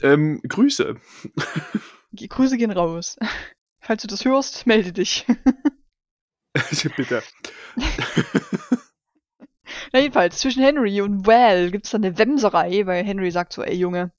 [0.00, 0.94] Ähm, Grüße.
[2.12, 3.18] Die Grüße gehen raus.
[3.80, 5.26] Falls du das hörst, melde dich.
[6.96, 7.22] Bitte.
[9.92, 13.74] Na jedenfalls, zwischen Henry und Val gibt's dann eine Wemserei, weil Henry sagt so, ey
[13.74, 14.12] Junge,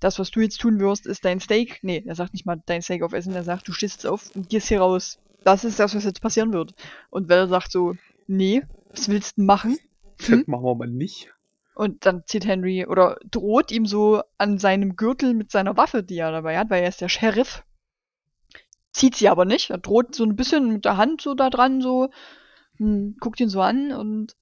[0.00, 1.80] das, was du jetzt tun wirst, ist dein Steak.
[1.82, 4.48] Nee, er sagt nicht mal dein Steak aufessen, er sagt, du stehst jetzt auf und
[4.48, 5.18] gehst hier raus.
[5.44, 6.74] Das ist das, was jetzt passieren wird.
[7.10, 7.94] Und Val sagt so,
[8.26, 9.78] nee, was willst du machen?
[10.18, 10.44] Das Hm?
[10.46, 11.32] machen wir mal nicht.
[11.74, 16.18] Und dann zieht Henry oder droht ihm so an seinem Gürtel mit seiner Waffe, die
[16.18, 17.62] er dabei hat, weil er ist der Sheriff.
[18.92, 19.70] Zieht sie aber nicht.
[19.70, 22.10] Er droht so ein bisschen mit der Hand so da dran, so,
[22.78, 24.34] hm, guckt ihn so an und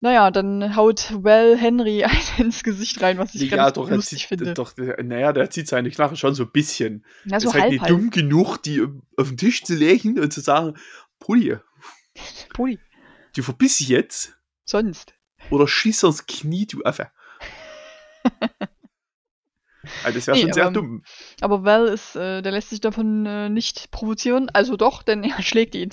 [0.00, 4.18] naja, dann haut Well Henry einen ins Gesicht rein, was ich ja, ganz doch, lustig
[4.20, 4.54] zieht, finde.
[4.54, 7.04] doch, naja, der zieht seine Knarre schon so ein bisschen.
[7.24, 7.90] ja, so ist halt halb, nicht halb.
[7.90, 8.82] dumm genug, die
[9.16, 10.76] auf den Tisch zu legen und zu sagen,
[11.18, 11.56] Pulli,
[12.54, 12.78] Poli.
[13.34, 15.14] du verbiss dich jetzt Sonst.
[15.50, 17.10] oder schieß ans Knie, du Affe.
[20.04, 21.04] also das wäre Nee, schon sehr aber- dumm.
[21.40, 24.50] Aber Val ist, äh, der lässt sich davon äh, nicht provozieren.
[24.50, 25.90] Also doch, denn er schlägt ihn.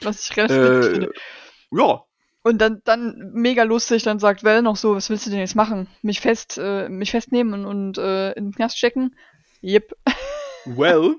[0.00, 1.06] Was ich relativ witzig finde.
[1.08, 2.02] Äh, ja,
[2.44, 5.56] Und dann, dann mega lustig, dann sagt Val noch so, was willst du denn jetzt
[5.56, 5.88] machen?
[6.02, 9.16] Mich fest, äh, mich festnehmen und, und äh, in den Knast stecken?
[9.62, 9.96] Yep.
[10.66, 11.16] well,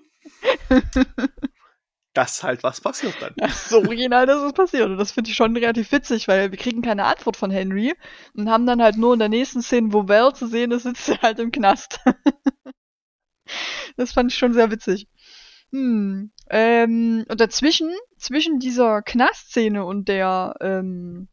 [2.13, 3.33] das halt was passiert dann.
[3.37, 4.87] Das ist so original, dass es passiert.
[4.87, 7.95] Und das finde ich schon relativ witzig, weil wir kriegen keine Antwort von Henry
[8.35, 11.09] und haben dann halt nur in der nächsten Szene, wo Val zu sehen ist, sitzt
[11.09, 11.99] er halt im Knast.
[13.97, 15.07] das fand ich schon sehr witzig.
[15.71, 16.31] Hm.
[16.49, 17.91] Ähm, und dazwischen,
[18.25, 21.27] zwischen dieser Knastszene und der, ähm,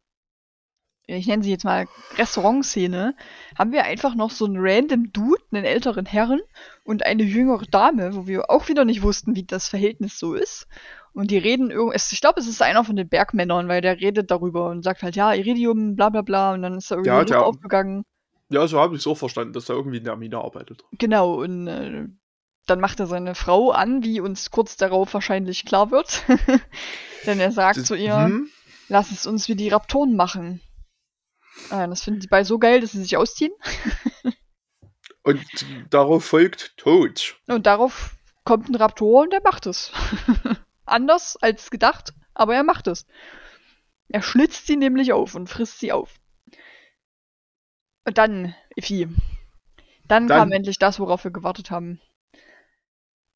[1.06, 3.14] ich nenne sie jetzt mal Restaurantszene,
[3.58, 6.40] haben wir einfach noch so einen random Dude, einen älteren Herren
[6.84, 10.66] und eine jüngere Dame, wo wir auch wieder nicht wussten, wie das Verhältnis so ist.
[11.12, 14.30] Und die reden irgendwie, ich glaube, es ist einer von den Bergmännern, weil der redet
[14.30, 17.24] darüber und sagt halt, ja, Iridium, bla bla bla, und dann ist da irgendwie Ja,
[17.24, 18.04] der- aufgegangen.
[18.48, 20.84] Ja, so habe ich es auch verstanden, dass er irgendwie in der Mine arbeitet.
[20.92, 22.06] Genau, und äh,
[22.72, 26.24] dann macht er seine Frau an, wie uns kurz darauf wahrscheinlich klar wird.
[27.26, 28.48] Denn er sagt Das- zu ihr, Hm?
[28.88, 30.60] lass es uns wie die Raptoren machen.
[31.70, 33.52] Äh, das finden die beide so geil, dass sie sich ausziehen.
[35.24, 35.44] Und
[35.90, 37.36] darauf folgt Tod.
[37.46, 39.92] Und darauf kommt ein Raptor und er macht es.
[40.84, 43.06] Anders als gedacht, aber er macht es.
[44.08, 46.14] Er schlitzt sie nämlich auf und frisst sie auf.
[48.04, 49.06] Und dann, Iffi,
[50.08, 52.00] dann, Dann- kam endlich das, worauf wir gewartet haben.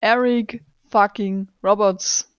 [0.01, 2.33] Eric fucking Roberts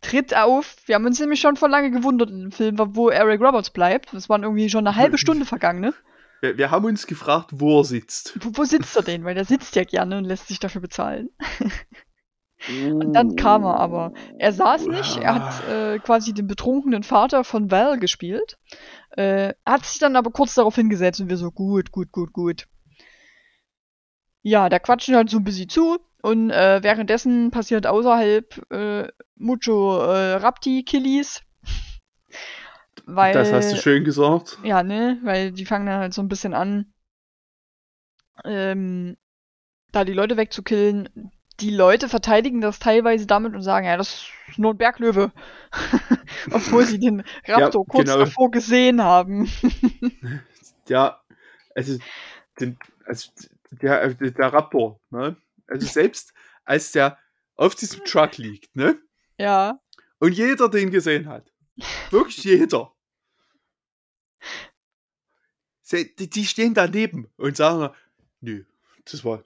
[0.00, 0.76] tritt auf.
[0.86, 4.12] Wir haben uns nämlich schon vor lange gewundert in dem Film, wo Eric Roberts bleibt.
[4.12, 5.94] Das waren irgendwie schon eine halbe Stunde vergangen, ne?
[6.40, 8.38] Wir, wir haben uns gefragt, wo er sitzt.
[8.40, 9.24] Wo, wo sitzt er denn?
[9.24, 11.30] Weil der sitzt ja gerne und lässt sich dafür bezahlen.
[12.68, 14.12] Und dann kam er aber.
[14.38, 18.58] Er saß nicht, er hat äh, quasi den betrunkenen Vater von Val gespielt.
[19.10, 22.66] Äh, hat sich dann aber kurz darauf hingesetzt und wir so, gut, gut, gut, gut.
[24.42, 30.00] Ja, da quatschen halt so ein bisschen zu und äh, währenddessen passiert außerhalb äh, mucho
[30.00, 31.42] äh, Rapti-Killies.
[33.04, 34.58] Weil, Das hast du schön gesagt.
[34.64, 36.92] ja, ne, weil die fangen dann halt so ein bisschen an,
[38.44, 39.16] ähm,
[39.92, 41.30] da die Leute wegzukillen.
[41.60, 45.30] Die Leute verteidigen das teilweise damit und sagen, ja, das ist nur ein Berglöwe.
[46.50, 48.24] Obwohl sie den Raptor Ja, kurz genau.
[48.24, 49.48] davor gesehen haben.
[50.88, 51.20] Ja,
[51.74, 51.98] also,
[52.60, 53.30] den, also
[53.72, 55.36] der, der Raptor, ne?
[55.68, 56.32] Also selbst
[56.64, 57.18] als der
[57.56, 58.98] auf diesem Truck liegt, ne?
[59.38, 59.80] ja.
[60.18, 61.52] Und jeder den gesehen hat.
[62.10, 62.90] Wirklich jeder.
[65.92, 67.94] Die, stehen daneben und sagen,
[68.40, 68.64] nö,
[69.04, 69.44] das war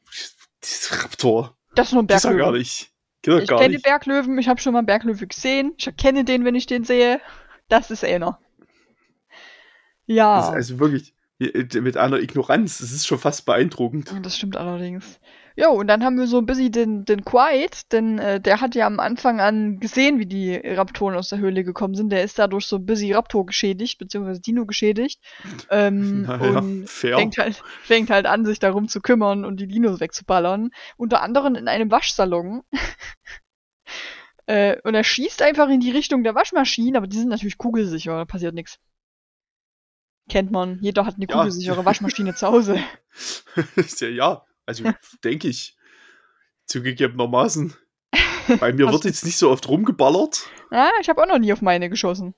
[0.60, 1.56] das Raptor.
[1.74, 2.58] Das ist nur ein Das war gar Berglöwe.
[2.58, 2.92] nicht.
[3.22, 3.84] Ich gar kenne nicht.
[3.84, 5.74] Berglöwen, ich habe schon mal einen Berglöwe gesehen.
[5.76, 7.20] Ich erkenne den, wenn ich den sehe.
[7.68, 8.40] Das ist einer.
[10.06, 10.50] Ja.
[10.50, 14.12] Also wirklich mit einer Ignoranz, das ist schon fast beeindruckend.
[14.22, 15.20] Das stimmt allerdings.
[15.62, 18.74] Jo, und dann haben wir so ein bisschen den, den Quiet, denn äh, der hat
[18.74, 22.08] ja am Anfang an gesehen, wie die Raptoren aus der Höhle gekommen sind.
[22.08, 25.20] Der ist dadurch so ein bisschen Raptor geschädigt, beziehungsweise Dino geschädigt.
[25.72, 27.16] Ähm, Naja, und fair.
[27.16, 30.70] fängt halt, fängt halt an, sich darum zu kümmern und die Dinos wegzuballern.
[30.96, 32.62] Unter anderem in einem Waschsalon.
[34.46, 38.16] äh, und er schießt einfach in die Richtung der Waschmaschinen, aber die sind natürlich kugelsicher,
[38.16, 38.78] da passiert nichts.
[40.28, 41.36] Kennt man, jeder hat eine Ja.
[41.36, 42.78] kugelsichere Waschmaschine zu Hause.
[44.00, 44.84] ja, ja, also
[45.24, 45.76] denke ich.
[46.66, 47.74] Zugegebenermaßen.
[48.60, 50.48] Bei mir wird jetzt nicht so oft rumgeballert.
[50.70, 52.34] Ja, ich habe auch noch nie auf meine geschossen.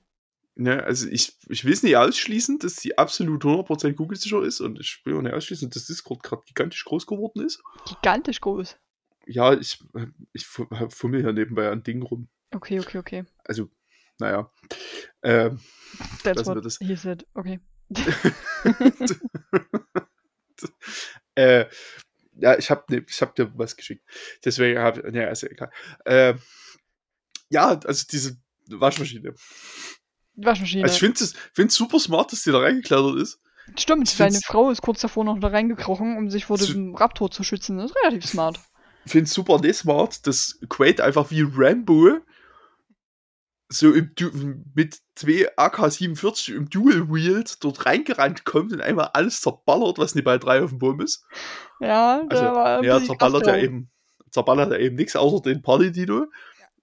[0.55, 4.79] Ne, also ich, ich will es nicht ausschließen, dass sie absolut 100% kugelsicher ist und
[4.79, 7.63] ich will auch nicht ausschließen, dass Discord gerade gigantisch groß geworden ist.
[7.87, 8.77] Gigantisch groß.
[9.25, 9.79] Ja, ich,
[10.33, 12.27] ich fu- fummel hier nebenbei an Dingen rum.
[12.53, 13.25] Okay, okay, okay.
[13.45, 13.69] Also,
[14.19, 14.51] naja.
[15.23, 15.59] Ähm,
[16.23, 16.77] That's what das.
[16.79, 17.25] he said.
[17.33, 17.59] Okay.
[21.35, 21.65] äh,
[22.37, 24.03] ja, ich habe ne, ich hab dir was geschickt.
[24.43, 25.71] Deswegen habe ich, ja, ist ja egal.
[26.05, 26.39] Ähm,
[27.49, 29.33] ja, also diese Waschmaschine.
[30.35, 30.83] Waschmaschine.
[30.83, 33.39] Also ich finde es find's super smart, dass die da reingeklettert ist.
[33.77, 37.31] Stimmt, ich seine Frau ist kurz davor noch da reingekrochen, um sich vor dem Raptor
[37.31, 37.77] zu schützen.
[37.77, 38.59] Das ist relativ smart.
[39.05, 42.19] Ich finde es super nicht smart, dass Quaid einfach wie Rambo
[43.73, 44.29] so im du
[44.73, 50.37] mit zwei AK-47 im Dual-Wield dort reingerannt kommt und einmal alles zerballert, was nicht bei
[50.37, 51.25] drei auf dem Baum ist.
[51.79, 53.91] Ja, Also, war ja, zerballert ja eben,
[54.31, 56.27] zerballert ja eben nichts außer den Party-Dino.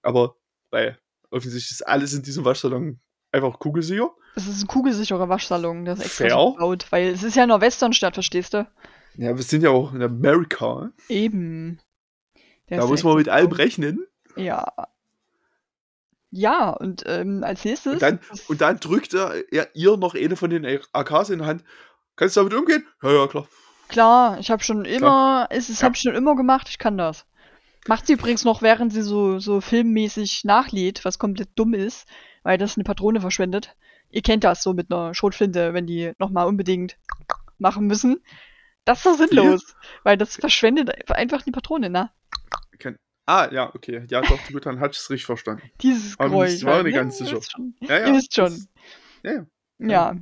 [0.03, 0.35] Aber
[0.69, 0.97] weil
[1.29, 2.99] offensichtlich ist alles in diesem Waschsalon
[3.31, 4.09] einfach kugelsicher.
[4.35, 6.33] Es ist ein kugelsicherer Waschsalon, das ist extra Fair.
[6.37, 8.67] so gebaut, weil es ist ja in der Westernstadt, verstehst du?
[9.15, 10.91] Ja, wir sind ja auch in Amerika.
[11.09, 11.79] Eben.
[12.69, 14.07] Der Da muss ja man mit allem rechnen.
[14.37, 14.71] Ja.
[16.31, 17.93] Ja, und ähm, als nächstes.
[17.93, 21.45] Und dann, und dann drückt er ja, ihr noch eine von den AKs in die
[21.45, 21.63] Hand.
[22.15, 22.87] Kannst du damit umgehen?
[23.03, 23.47] Ja, ja, klar.
[23.89, 25.85] Klar, ich habe schon immer, es ist, Ja.
[25.85, 27.25] habe ich schon immer gemacht, ich kann das.
[27.87, 32.07] Macht sie übrigens noch, während sie so, so filmmäßig nachlädt, was komplett dumm ist,
[32.43, 33.75] weil das eine Patrone verschwendet.
[34.09, 36.97] Ihr kennt das so mit einer Schrotflinte, wenn die nochmal unbedingt
[37.57, 38.23] machen müssen.
[38.85, 42.09] Das ist so sinnlos, weil das verschwendet einfach die Patrone, ne?
[43.31, 44.05] Ah, ja, okay.
[44.09, 45.63] Ja, doch, gut, dann hatte ich es richtig verstanden.
[45.81, 46.53] Dieses Aber Geräusch.
[46.55, 46.99] ich war nicht ne?
[46.99, 47.39] ganz Ihr sicher.
[47.79, 48.07] Ja, ja.
[48.07, 48.45] Ihr wisst schon.
[48.45, 48.67] das-
[49.23, 49.45] Ja, ja.
[49.79, 50.15] Ja.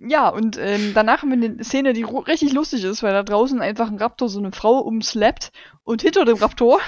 [0.00, 3.60] Ja, und ähm, danach haben wir eine Szene, die richtig lustig ist, weil da draußen
[3.60, 5.50] einfach ein Raptor so eine Frau umslappt
[5.82, 6.80] und hinter dem Raptor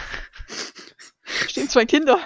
[1.24, 2.18] stehen zwei Kinder,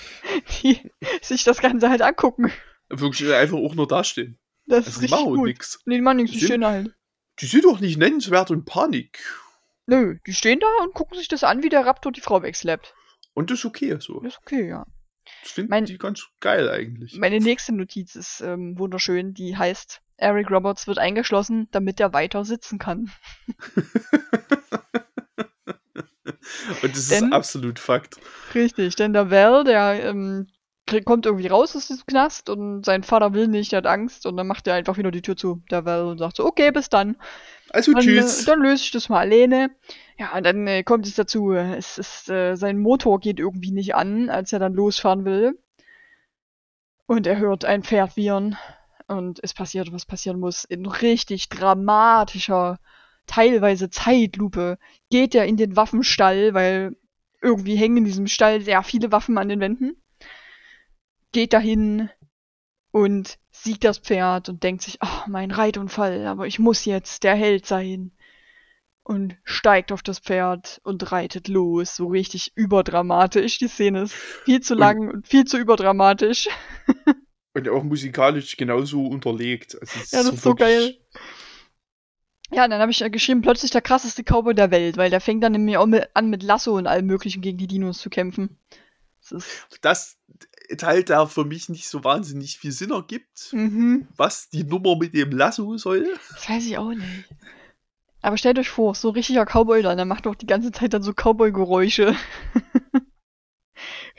[0.62, 0.80] die
[1.22, 2.50] sich das Ganze halt angucken.
[2.88, 4.38] Wirklich einfach auch nur dastehen.
[4.66, 5.46] Das Also ist die richtig machen gut.
[5.46, 5.80] nichts.
[5.84, 6.94] Nee, die machen nichts, die stehen halt.
[7.40, 9.22] Die sind doch nicht nennenswert und Panik.
[9.90, 12.94] Nö, die stehen da und gucken sich das an, wie der Raptor die Frau wegslappt.
[13.34, 14.20] Und das ist okay so.
[14.20, 14.86] Das ist okay, ja.
[15.44, 17.16] Ich finde Mein- die ganz geil eigentlich.
[17.18, 22.44] Meine nächste Notiz ist ähm, wunderschön, die heißt, Eric Roberts wird eingeschlossen, damit er weiter
[22.44, 23.10] sitzen kann.
[26.82, 28.16] Und das Denn- ist absolut Fakt.
[28.54, 30.46] Richtig, denn der Val, der ähm,
[31.04, 34.36] kommt irgendwie raus aus diesem Knast und sein Vater will nicht, der hat Angst und
[34.36, 36.88] dann macht er einfach wieder die Tür zu, der Val, und sagt so, okay, bis
[36.88, 37.16] dann.
[37.70, 38.42] Also Dann, tschüss.
[38.42, 39.70] äh, dann löse ich das mal alleine.
[40.18, 43.94] Ja, und dann äh, kommt es dazu, es ist, äh, sein Motor geht irgendwie nicht
[43.94, 45.58] an, als er dann losfahren will.
[47.06, 48.56] Und er hört ein Pferd wiehern
[49.06, 50.64] und es passiert, was passieren muss.
[50.64, 52.78] In richtig dramatischer,
[53.26, 54.78] teilweise Zeitlupe
[55.10, 56.96] geht er in den Waffenstall, weil
[57.42, 60.00] irgendwie hängen in diesem Stall sehr viele Waffen an den Wänden.
[61.32, 62.10] Geht dahin
[62.90, 67.34] und sieht das Pferd und denkt sich, ach, mein Reitunfall, aber ich muss jetzt der
[67.34, 68.12] Held sein.
[69.02, 71.96] Und steigt auf das Pferd und reitet los.
[71.96, 73.58] So richtig überdramatisch.
[73.58, 76.48] Die Szene ist viel zu Und- lang und viel zu überdramatisch.
[77.52, 79.76] Und auch musikalisch genauso unterlegt.
[79.80, 80.96] Also Ja, das ist so geil.
[82.52, 85.42] Ja, und dann habe ich geschrieben, plötzlich der krasseste Cowboy der Welt, weil der fängt
[85.42, 88.56] dann nämlich auch mit, an mit Lasso und allem möglichen gegen die Dinos zu kämpfen.
[89.20, 90.16] Das ist, Das
[90.76, 95.14] Teil, der für mich nicht so wahnsinnig viel Sinn ergibt, mhm, was die Nummer mit
[95.14, 96.08] dem Lasso soll.
[96.32, 97.28] das weiß ich auch nicht.
[98.22, 101.02] Aber stellt euch vor, so richtiger Cowboy dann, der macht doch die ganze Zeit dann
[101.02, 102.14] so Cowboy-Geräusche.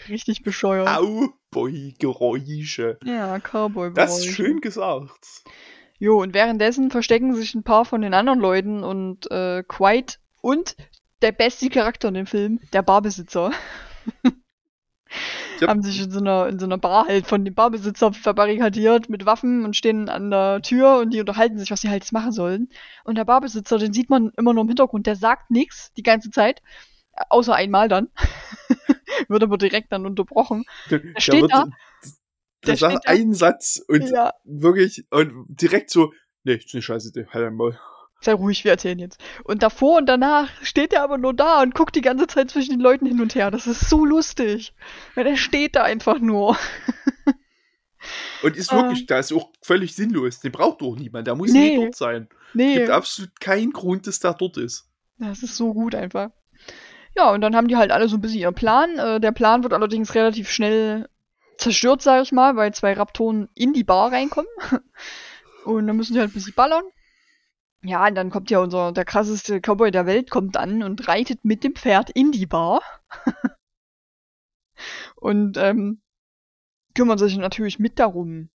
[0.09, 0.87] Richtig bescheuert.
[0.87, 2.97] Cowboy-Geräusche.
[3.03, 3.93] Ja, Cowboy-Geräusche.
[3.93, 5.43] Das ist schön gesagt.
[5.99, 10.75] Jo, und währenddessen verstecken sich ein paar von den anderen Leuten und äh, Quiet und
[11.21, 13.51] der beste Charakter in dem Film, der Barbesitzer,
[15.61, 15.67] Ja.
[15.67, 19.25] haben sich in so, einer, in so einer Bar halt von dem Barbesitzer verbarrikadiert mit
[19.27, 22.31] Waffen und stehen an der Tür und die unterhalten sich, was sie halt jetzt machen
[22.31, 22.69] sollen.
[23.03, 26.31] Und der Barbesitzer, den sieht man immer nur im Hintergrund, der sagt nichts die ganze
[26.31, 26.63] Zeit,
[27.29, 28.09] außer einmal dann.
[29.27, 30.63] Wird aber direkt dann unterbrochen.
[30.89, 31.65] Der, steht da.
[31.65, 31.71] der
[32.65, 36.11] Der sagt einen Satz und Ja, wirklich und direkt so,
[36.43, 37.79] nee, ist eine Scheiße, halt einmal.
[38.23, 39.19] Sei ruhig, wir erzählen jetzt.
[39.43, 42.71] Und davor und danach steht er aber nur da und guckt die ganze Zeit zwischen
[42.71, 43.49] den Leuten hin und her.
[43.51, 44.73] Das ist so lustig.
[45.15, 46.55] Weil er steht da einfach nur.
[48.41, 48.77] Und ist Ah.
[48.77, 50.39] wirklich, da ist auch völlig sinnlos.
[50.39, 51.77] Den braucht doch niemand, der muss Nee.
[51.77, 52.27] nicht dort sein.
[52.31, 54.87] Es Nee, gibt absolut keinen Grund, dass der dort ist.
[55.19, 56.31] das ist so gut einfach.
[57.15, 58.97] Ja, und dann haben die halt alle so ein bisschen ihren Plan.
[58.97, 61.07] Äh, der Plan wird allerdings relativ schnell
[61.57, 64.49] zerstört, sag ich mal, weil zwei Raptoren in die Bar reinkommen.
[65.65, 66.83] Und dann müssen die halt ein bisschen ballern.
[67.83, 71.43] Ja, und dann kommt ja unser, der krasseste Cowboy der Welt kommt an und reitet
[71.43, 72.81] mit dem Pferd in die Bar.
[75.15, 76.01] und ähm,
[76.95, 78.49] kümmert sich natürlich mit darum.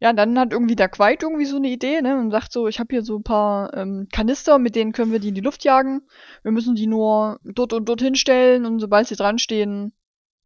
[0.00, 2.80] Ja, dann hat irgendwie der Quite irgendwie so eine Idee, ne, und sagt so, ich
[2.80, 5.62] habe hier so ein paar ähm, Kanister, mit denen können wir die in die Luft
[5.62, 6.02] jagen.
[6.42, 9.92] Wir müssen die nur dort und dort hinstellen und sobald sie dran stehen,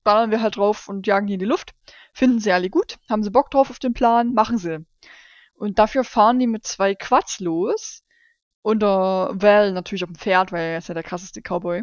[0.03, 1.75] ballern wir halt drauf und jagen die in die Luft.
[2.13, 4.85] Finden sie alle gut, haben sie Bock drauf auf den Plan, machen sie.
[5.55, 8.03] Und dafür fahren die mit zwei Quads los.
[8.63, 11.83] Unter Val natürlich auf dem Pferd, weil er ist ja der krasseste Cowboy.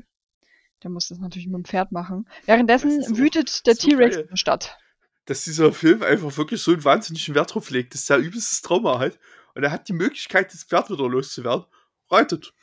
[0.83, 2.27] Der muss das natürlich mit dem Pferd machen.
[2.45, 4.77] Währenddessen Das ist so- wütet der so T-Rex in der Stadt.
[5.25, 8.97] Dass dieser Film einfach wirklich so einen wahnsinnigen Wert drauf legt, dass er übelstes Trauma
[8.99, 9.19] hat.
[9.53, 11.65] Und er hat die Möglichkeit, das Pferd wieder loszuwerden.
[12.09, 12.53] Reitet.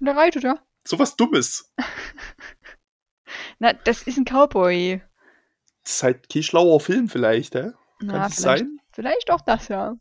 [0.00, 0.58] Und er reitet, ja.
[0.84, 1.70] So was Dummes.
[3.58, 5.02] Na, das ist ein Cowboy.
[5.82, 7.72] Das ist halt kein schlauer Film vielleicht, hä?
[7.72, 8.80] Kann Na, das vielleicht, sein?
[8.92, 9.96] vielleicht auch das, ja.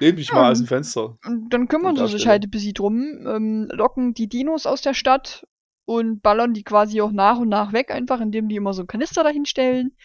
[0.00, 0.34] Lehn mich Ja.
[0.34, 1.18] mal aus dem Fenster.
[1.24, 4.94] Und dann kümmern sie sich halt ein bisschen drum, ähm, locken die Dinos aus der
[4.94, 5.46] Stadt
[5.84, 8.88] und ballern die quasi auch nach und nach weg, einfach indem die immer so einen
[8.88, 9.96] Kanister dahinstellen,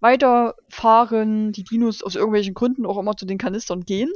[0.00, 4.10] weiterfahren, die Dinos aus irgendwelchen Gründen auch immer zu den Kanistern gehen.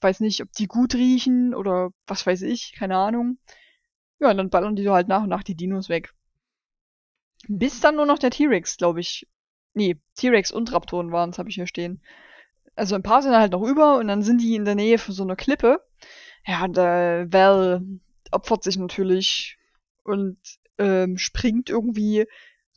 [0.00, 3.38] Weiß nicht, ob die gut riechen oder was weiß ich, keine Ahnung.
[4.18, 6.12] Ja, und dann ballern die so halt nach und nach die Dinos weg.
[7.48, 9.26] Bis dann nur noch der T-Rex, glaube ich.
[9.74, 12.02] Nee, T-Rex und Raptoren waren es, habe ich hier stehen.
[12.80, 15.14] Also ein paar sind halt noch über und dann sind die in der Nähe von
[15.14, 15.84] so einer Klippe.
[16.46, 17.82] Ja, und äh, Val
[18.30, 19.58] opfert sich natürlich
[20.02, 20.38] und
[20.78, 22.26] ähm, springt irgendwie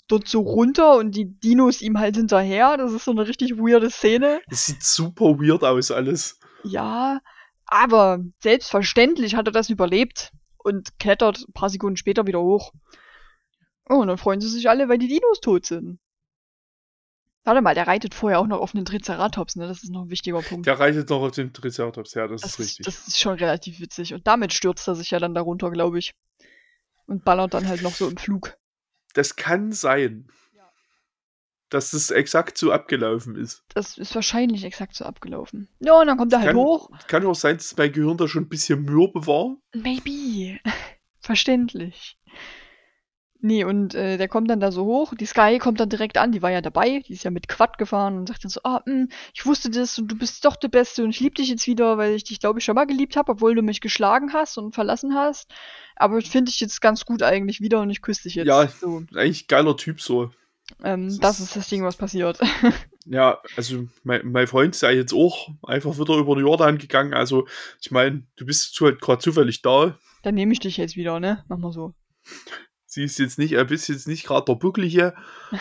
[0.09, 2.75] dort so runter und die Dinos ihm halt hinterher.
[2.75, 4.41] Das ist so eine richtig weirde Szene.
[4.49, 6.37] Das sieht super weird aus, alles.
[6.65, 7.21] Ja,
[7.65, 12.73] aber selbstverständlich hat er das überlebt und klettert ein paar Sekunden später wieder hoch.
[13.87, 15.97] Oh, und dann freuen sie sich alle, weil die Dinos tot sind.
[17.45, 19.67] Warte mal, der reitet vorher auch noch auf einen Triceratops, ne?
[19.67, 20.65] Das ist noch ein wichtiger Punkt.
[20.65, 22.85] Der reitet noch auf den Triceratops, ja, das, Das ist richtig.
[22.85, 24.13] das ist schon relativ witzig.
[24.13, 26.13] Und damit stürzt er sich ja dann darunter, glaube ich.
[27.05, 28.55] Und ballert dann halt noch so im Flug.
[29.13, 30.63] Das kann sein, Ja.
[31.69, 33.63] dass das exakt so abgelaufen ist.
[33.73, 35.67] Das ist wahrscheinlich exakt so abgelaufen.
[35.81, 36.89] Ja, und dann kommt er halt Kann- hoch.
[37.07, 39.57] Kann auch sein, dass mein Gehirn da schon ein bisschen mürbe war.
[39.75, 40.59] Maybe.
[41.19, 42.17] Verständlich.
[43.45, 45.13] Nee, und äh, der kommt dann da so hoch.
[45.15, 46.31] Die Sky kommt dann direkt an.
[46.31, 47.03] Die war ja dabei.
[47.05, 49.99] Die ist ja mit Quad gefahren und sagt dann so, ah, mh, ich wusste das
[49.99, 52.39] und du bist doch der Beste und ich lieb dich jetzt wieder, weil ich dich,
[52.39, 55.51] glaube ich, schon mal geliebt habe, obwohl du mich geschlagen hast und verlassen hast.
[55.97, 58.47] Aber ich finde dich jetzt ganz gut eigentlich wieder und ich küsse dich jetzt.
[58.47, 58.65] Ja.
[58.67, 60.31] So, Eigentlich geiler Typ so.
[60.81, 62.39] ähm, Das das ist- ist das Ding, was passiert.
[63.05, 67.13] Ja, also mein, mein Freund ist ja jetzt auch einfach wieder über den Jordan gegangen.
[67.13, 67.45] Also
[67.81, 69.97] ich meine, du bist halt gerade zufällig da.
[70.21, 71.43] dann nehme ich dich jetzt wieder, ne?
[71.49, 71.93] Mach mal so.
[72.93, 75.13] Sie ist jetzt nicht, er bist jetzt nicht gerade der Bucklige.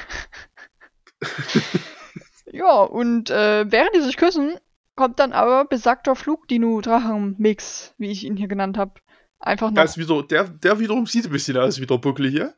[2.55, 4.57] Ja, und äh, während die sich küssen,
[4.95, 9.01] kommt dann aber besagter Flugdino-Drachen-Mix, wie ich ihn hier genannt habe,
[9.41, 9.77] einfach noch.
[9.77, 12.55] Der, ist wieder, der, der wiederum sieht ein bisschen aus wie der Bucklige.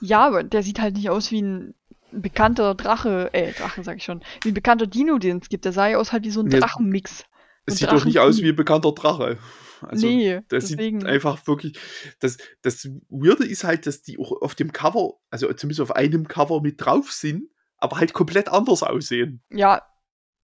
[0.00, 1.74] Ja, aber der sieht halt nicht aus wie ein
[2.10, 5.66] bekannter Drache, äh, Drache sag ich schon, wie ein bekannter Dino, den es gibt.
[5.66, 6.60] Der sah ja aus halt wie so ein Nee.
[6.60, 7.24] Drachenmix.
[7.66, 9.38] Es sieht doch nicht aus wie ein bekannter Drache.
[9.86, 11.00] Also, nee, Das deswegen.
[11.00, 11.78] sieht einfach wirklich.
[12.20, 16.28] Das, das Weirde ist halt, dass die auch auf dem Cover, also zumindest auf einem
[16.28, 19.42] Cover mit drauf sind, aber halt komplett anders aussehen.
[19.50, 19.82] Ja,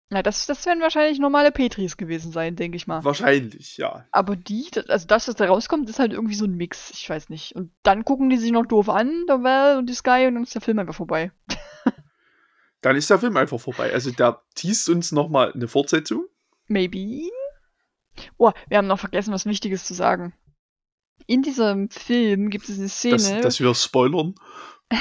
[0.10, 3.04] na, das, das werden wahrscheinlich normale Petris gewesen sein, denke ich mal.
[3.04, 4.06] Wahrscheinlich, ja.
[4.14, 6.92] Aber die, also das, was da rauskommt, ist halt irgendwie so ein Mix.
[6.92, 7.54] Ich weiß nicht.
[7.56, 10.44] Und dann gucken die sich noch doof an, der Val und die Sky, und dann
[10.44, 11.32] ist der Film einfach vorbei.
[12.82, 13.92] Dann ist der Film einfach vorbei.
[13.92, 16.26] Also der teast uns nochmal eine Fortsetzung.
[16.68, 17.24] Maybe.
[18.38, 20.34] Oh, wir haben noch vergessen, was Wichtiges zu sagen.
[21.26, 23.16] In diesem Film gibt es eine Szene.
[23.16, 24.36] Dass, dass wir spoilern.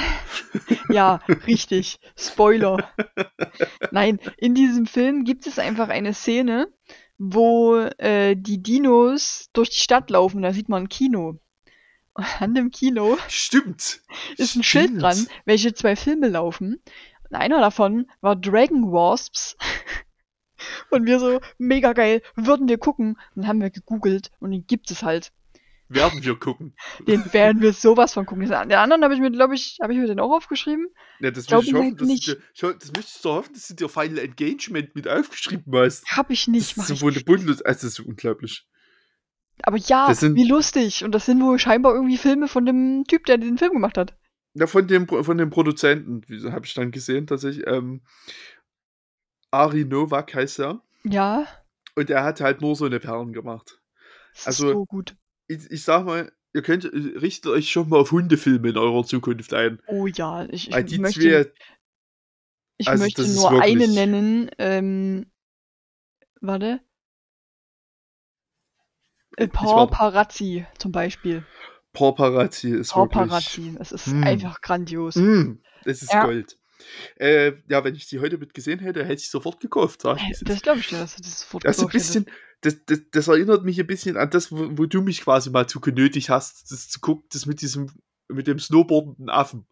[0.89, 1.99] Ja, richtig.
[2.17, 2.89] Spoiler.
[3.91, 6.67] Nein, in diesem Film gibt es einfach eine Szene,
[7.17, 10.41] wo äh, die Dinos durch die Stadt laufen.
[10.41, 11.39] Da sieht man ein Kino.
[12.13, 14.01] Und an dem Kino Stimmt.
[14.37, 15.01] ist ein Schild Stimmt.
[15.01, 16.81] dran, welche zwei Filme laufen.
[17.29, 19.57] Und einer davon war Dragon Wasps.
[20.89, 23.17] Und wir so, mega geil, würden wir gucken.
[23.35, 25.31] Dann haben wir gegoogelt und den gibt es halt.
[25.89, 26.73] Werden wir gucken.
[27.07, 28.43] Den werden wir sowas von gucken.
[28.43, 30.87] Den anderen habe ich mir, glaube ich, habe ich mir den auch aufgeschrieben.
[31.21, 32.27] Ja, das möchte ich ich hoffen, halt dass nicht.
[32.27, 36.05] du dir, ich das möchtest du hoffen, dass du dir Final Engagement mit aufgeschrieben hast.
[36.11, 36.75] Habe ich nicht.
[36.77, 37.25] das ist so ich wohl eine nicht.
[37.25, 38.67] Bundles, also das ist so unglaublich.
[39.63, 41.05] Aber ja, Das sind- wie lustig.
[41.05, 44.13] Und das sind wohl scheinbar irgendwie Filme von dem Typ, der den Film gemacht hat.
[44.55, 47.65] Ja, von dem, von dem Produzenten, habe ich dann gesehen, tatsächlich.
[47.65, 48.01] Ähm,
[49.51, 50.81] Ari Novak heißt er.
[51.03, 51.45] Ja,
[51.95, 53.81] Und er hat halt nur so eine Perlen gemacht.
[54.35, 55.15] das Also- ist so gut.
[55.47, 59.05] Ich, ich sag mal, ihr könnt, äh, richtet euch schon mal auf Hundefilme in eurer
[59.05, 59.81] Zukunft ein.
[59.87, 61.51] Oh ja, ich, Weil ich die möchte, zwei,
[62.77, 64.51] ich also möchte nur wirklich- eine nennen.
[64.57, 65.31] Ähm,
[66.41, 66.81] warte.
[69.37, 71.45] Äh, Paparazzi zum Beispiel.
[71.93, 73.11] Paparazzi ist wirklich...
[73.13, 73.75] Paparazzi.
[73.79, 74.23] Es ist Mm.
[74.23, 75.15] einfach grandios.
[75.15, 76.25] Mm, das ist Ja.
[76.25, 76.57] Gold.
[77.17, 80.03] Äh, ja, wenn ich die heute mit gesehen hätte, hätte ich sofort gekauft.
[80.17, 80.49] Ich, ist.
[80.49, 82.13] Das glaube ich dir, dass du das sofort Das ein gekauft hättest.
[82.13, 82.25] bisschen,
[82.61, 85.67] das, das, das erinnert mich ein bisschen an das, wo, wo du mich quasi mal
[85.67, 87.89] zu genötigt hast, das zu gucken, das mit diesem,
[88.27, 89.65] mit dem snowboardenden Affen.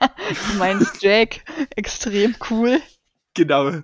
[0.00, 1.40] Du meinst Jack,
[1.74, 2.80] extrem cool,
[3.38, 3.70] Genau.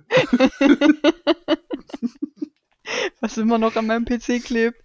[3.25, 4.77] was immer noch an meinem PC klebt.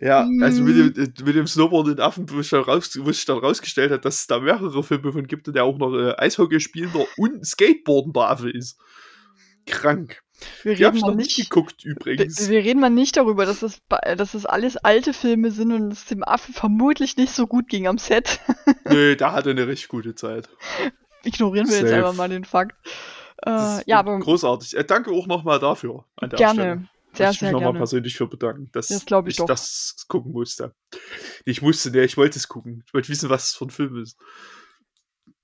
[0.00, 0.94] Ja, also mit Mm.
[0.94, 4.82] dem, mit dem snowboardenden Affen, wo sich dann, raus, rausgestellt hat, dass es da mehrere
[4.82, 8.78] Filme von gibt und der auch noch äh, Eishockey spielender und Skateboardender Affe ist.
[9.66, 10.22] Krank.
[10.64, 12.48] Wir Die habe ich noch nicht geguckt wir, übrigens.
[12.48, 13.78] wir reden mal nicht darüber, dass das,
[14.16, 17.86] dass das alles alte Filme sind und es dem Affen vermutlich nicht so gut ging
[17.86, 18.40] am Set.
[18.88, 20.48] Nö, da hatte eine richtig gute Zeit.
[21.22, 21.94] Ignorieren wir jetzt Safe.
[21.96, 22.74] einfach mal den Fakt.
[23.44, 24.76] Äh, ja, aber großartig.
[24.76, 26.04] Äh, danke auch nochmal dafür.
[26.20, 26.88] Der Stelle.
[27.14, 29.46] Sehr, Muss ich mich nochmal persönlich für bedanken, dass Das ich doch.
[29.46, 30.74] das gucken musste.
[31.44, 32.82] Ich musste, ne, ich wollte es gucken.
[32.86, 34.18] Ich wollte wissen, was es für ein Film ist.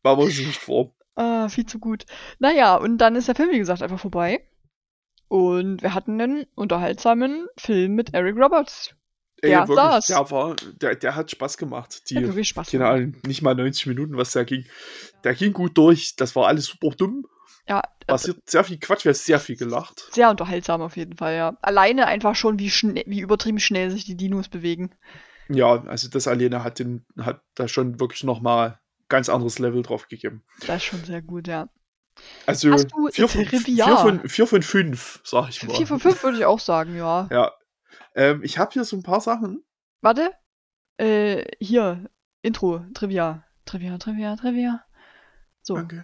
[0.03, 0.95] War so nicht vor.
[1.15, 2.05] Ah, viel zu gut.
[2.39, 4.49] Naja, und dann ist der Film, wie gesagt, einfach vorbei.
[5.29, 8.95] Und wir hatten einen unterhaltsamen Film mit Eric Roberts.
[9.43, 10.07] Ey, Der wirklich, saß.
[10.07, 12.09] der war, der, der hat Spaß gemacht.
[12.09, 12.93] Die, Der hat wirklich Spaß gemacht.
[12.93, 14.65] Ahnung, nicht mal 90 Minuten, was der ging.
[15.23, 16.17] Der ging gut durch.
[16.17, 17.27] Das war alles super dumm.
[17.69, 20.09] Ja, Passiert sehr viel Quatsch, wir haben sehr viel gelacht.
[20.13, 21.59] sehr unterhaltsam auf jeden Fall, ja.
[21.61, 24.95] Alleine einfach schon, wie, schnell, wie übertrieben schnell sich die Dinos bewegen.
[25.51, 30.09] Ja, also das alleine hat, den, hat da schon wirklich nochmal ganz anderes Level drauf
[30.09, 30.43] gegeben.
[30.67, 31.69] Das ist schon sehr gut, ja.
[32.47, 35.75] Also vier von, vier, von, vier von fünf, sag ich mal.
[35.75, 37.29] 4 von 5 würde ich auch sagen, ja.
[37.31, 37.53] Ja.
[38.15, 39.63] Ähm, ich habe hier so ein paar Sachen.
[40.01, 40.33] Warte.
[40.97, 42.11] Äh, hier.
[42.43, 42.85] Intro.
[42.95, 43.45] Trivia.
[43.67, 44.85] Trivia, Trivia, Trivia.
[45.63, 45.75] So.
[45.75, 46.03] Danke.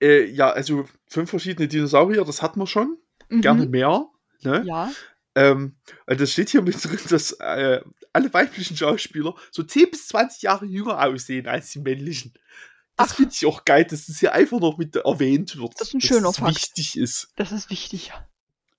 [0.00, 2.98] Äh, ja, also fünf verschiedene Dinosaurier, das hatten wir schon.
[3.28, 3.40] Mhm.
[3.40, 4.06] Gerne mehr.
[4.42, 4.62] Ne?
[4.66, 4.90] Ja.
[5.34, 5.76] Ähm,
[6.06, 7.80] und das steht hier mit drin, dass äh,
[8.12, 12.34] alle weiblichen Schauspieler so 10 bis 20 Jahre jünger aussehen als die männlichen.
[12.96, 15.74] Das finde ich auch geil, dass das hier einfach noch mit erwähnt wird.
[15.80, 16.54] Das ist ein dass schöner das Fakt.
[16.54, 17.32] wichtig ist.
[17.36, 18.12] Das ist wichtig.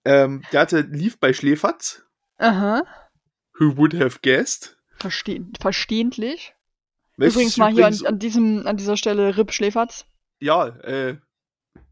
[0.06, 2.04] Ähm, der hatte lief bei Schläferz.
[2.38, 2.84] Aha.
[3.60, 4.78] Who would have guessed?
[4.98, 6.54] Verstehen, verstehentlich.
[7.18, 10.06] Möchte Übrigens mal hier an, an, diesem, an dieser Stelle Rip Schläferz.
[10.40, 11.18] Ja, äh,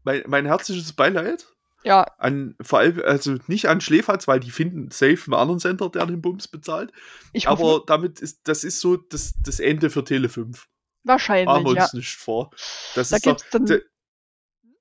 [0.02, 1.46] mein, mein herzliches Beileid.
[1.82, 5.90] Ja, An, vor allem, also nicht an Schläferz, weil die finden safe einen anderen Sender,
[5.90, 6.90] der den Bums bezahlt.
[7.34, 10.66] ich hoffe Aber damit ist, das ist so das, das Ende für Tele 5.
[11.02, 11.82] wahrscheinlich, Machen wir ja.
[11.82, 12.50] uns nicht vor.
[12.94, 13.82] Das Da ist doch, gibt's dann, der-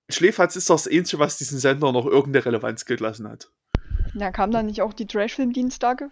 [0.09, 3.51] Schläferz ist doch das Einzige, was diesen Sender noch irgendeine Relevanz gelassen hat.
[4.13, 6.09] ja, kamen da nicht auch die Trashfilm-Dienstage?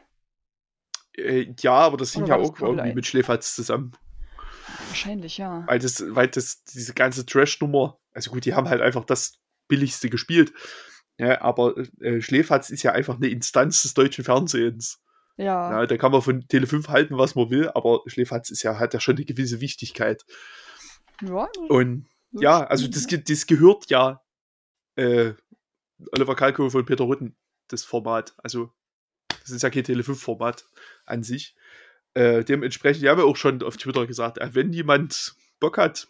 [1.14, 3.93] Äh, ja, aber das hing ja auch irgendwie mit Schläferz zusammen.
[4.88, 5.64] Wahrscheinlich, ja.
[5.68, 10.09] Weil das, weil das, diese ganze Trash-Nummer, also gut, die haben halt einfach das Billigste
[10.09, 10.53] gespielt.
[11.18, 15.01] Ja, aber äh, Schläferz ist ja einfach eine Instanz des deutschen Fernsehens.
[15.38, 18.64] Ja, Ja, da kann man von Tele 5 halten, was man will, aber Schläferz ist
[18.64, 20.26] ja, hat ja schon eine gewisse Wichtigkeit.
[21.22, 21.47] ja.
[21.70, 24.22] Und ja, also das, das gehört ja
[24.95, 25.34] äh,
[26.12, 27.36] Oliver Kalkofe und Peter Rütten,
[27.68, 28.34] das Format.
[28.38, 28.72] Also,
[29.28, 30.66] das ist ja kein Tele 5-Format
[31.05, 31.55] an sich.
[32.14, 36.07] Äh, dementsprechend, die haben ja auch schon auf Twitter gesagt, äh, wenn jemand Bock hat,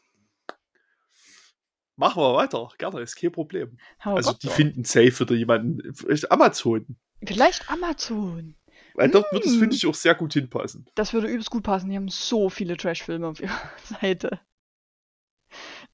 [1.96, 2.70] machen wir weiter.
[2.78, 3.78] Gerne, ist kein Problem.
[4.04, 4.56] Hau also, die drauf.
[4.56, 6.98] finden safe oder jemanden, vielleicht Amazon.
[7.24, 8.56] Vielleicht Amazon.
[8.96, 9.60] Weil dort wird es, Hm.
[9.60, 10.86] finde ich, auch sehr gut hinpassen.
[10.96, 11.90] Das würde übelst gut passen.
[11.90, 13.60] Die haben so viele Trash-Filme auf ihrer
[14.02, 14.40] Seite.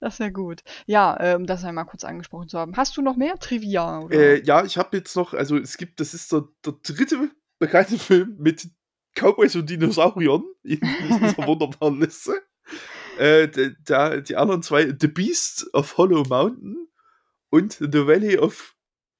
[0.00, 0.62] Das wäre gut.
[0.86, 2.76] Ja, ähm, das einmal kurz angesprochen zu haben.
[2.76, 4.00] Hast du noch mehr Trivia?
[4.00, 4.14] Oder?
[4.16, 7.98] Äh, ja, ich habe jetzt noch, also es gibt, das ist der, der dritte bekannte
[7.98, 8.68] Film mit
[9.14, 12.40] Cowboys und Dinosauriern in dieser wunderbaren Liste.
[13.18, 16.88] Äh, der, die anderen zwei, The Beast of Hollow Mountain
[17.50, 18.76] und The Valley of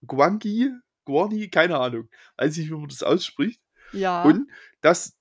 [0.06, 0.70] Guangi,
[1.04, 3.60] Guani, keine Ahnung, weiß nicht, wie man das ausspricht.
[3.92, 4.22] ja.
[4.22, 4.48] Und
[4.82, 5.16] das,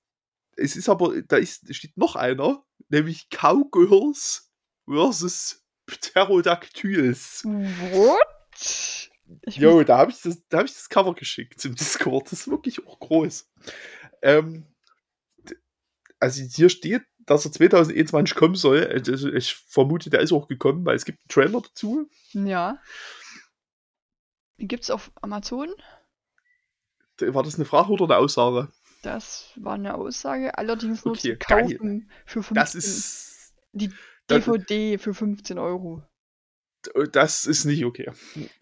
[0.56, 4.52] es ist aber, da ist, steht noch einer, nämlich Cowgirls
[4.86, 7.42] versus Pterodactyls.
[7.44, 9.08] What?
[9.46, 12.26] Jo, da habe ich, das- da hab ich das Cover geschickt zum Discord.
[12.30, 13.50] Das ist wirklich auch groß.
[14.22, 14.64] Ähm,
[16.20, 18.86] also hier steht, dass er 2021 kommen soll.
[18.86, 22.08] Also ich vermute, der ist auch gekommen, weil es gibt einen Trailer dazu.
[22.32, 22.80] Ja.
[24.58, 25.72] Gibt's auf Amazon?
[27.20, 28.72] War das eine Frage oder eine Aussage?
[29.02, 31.68] Das war eine Aussage, allerdings nur Okay, zu geil.
[31.68, 33.54] kaufen für 15, Das ist.
[33.72, 33.88] die
[34.26, 36.02] das- DVD für 15 Euro.
[37.12, 38.10] Das ist nicht okay.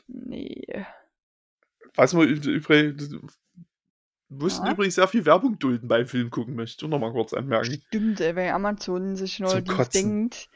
[0.07, 0.86] Nee.
[1.94, 3.11] Was man übrigens.
[4.29, 4.72] Mussten Ja.
[4.72, 7.81] übrigens sehr viel Werbung dulden beim Film gucken, möchte ich noch mal kurz anmerken.
[7.87, 9.91] Stimmt, ey, weil Amazon sich Kotzen.
[9.93, 10.49] denkt.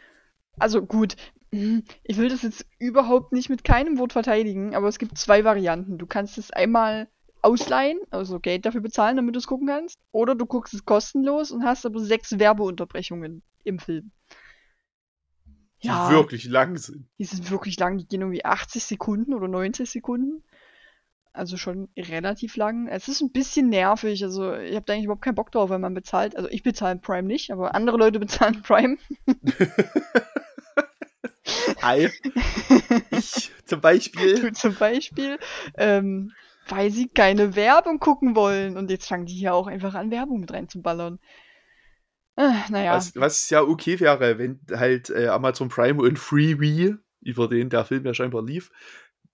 [0.59, 1.17] Also gut,
[1.53, 5.99] ich will das jetzt überhaupt nicht mit keinem Wort verteidigen, aber es gibt zwei Varianten.
[5.99, 7.09] Du kannst es einmal
[7.43, 9.99] ausleihen, also Geld dafür bezahlen, damit du es gucken kannst.
[10.13, 14.11] Oder du guckst es kostenlos und hast aber sechs Werbeunterbrechungen im Film.
[15.83, 17.09] Die wirklich lang sind.
[17.19, 20.43] Die sind wirklich lang, die gehen irgendwie 80 Sekunden oder 90 Sekunden.
[21.33, 22.89] Also schon relativ lang.
[22.89, 24.25] Es ist ein bisschen nervig.
[24.25, 26.37] Also ich habe da eigentlich überhaupt keinen Bock drauf, wenn man bezahlt.
[26.37, 28.99] Also ich bezahle Prime nicht, aber andere Leute bezahlen Prime.
[31.83, 32.11] Hi.
[33.11, 34.41] Ich zum Beispiel.
[34.41, 35.39] Du zum Beispiel.
[35.77, 36.33] Ähm,
[36.69, 38.77] weil sie keine Werbung gucken wollen.
[38.77, 41.19] Und jetzt fangen die hier auch einfach an, Werbung mit reinzuballern.
[42.37, 42.95] Äh, naja.
[42.95, 47.85] Was, was ja okay wäre, wenn halt äh, Amazon Prime und Freebie, über den der
[47.85, 48.71] Film ja scheinbar lief,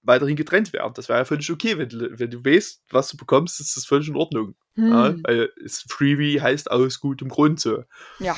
[0.07, 0.93] weiterhin getrennt wären.
[0.95, 3.85] Das wäre ja völlig okay, wenn du, wenn du weißt, was du bekommst, ist das
[3.87, 4.55] völlig in Ordnung.
[4.75, 4.89] Hm.
[4.89, 7.85] Ja, weil es Freebie heißt aus gutem Grund so.
[8.19, 8.37] Ja.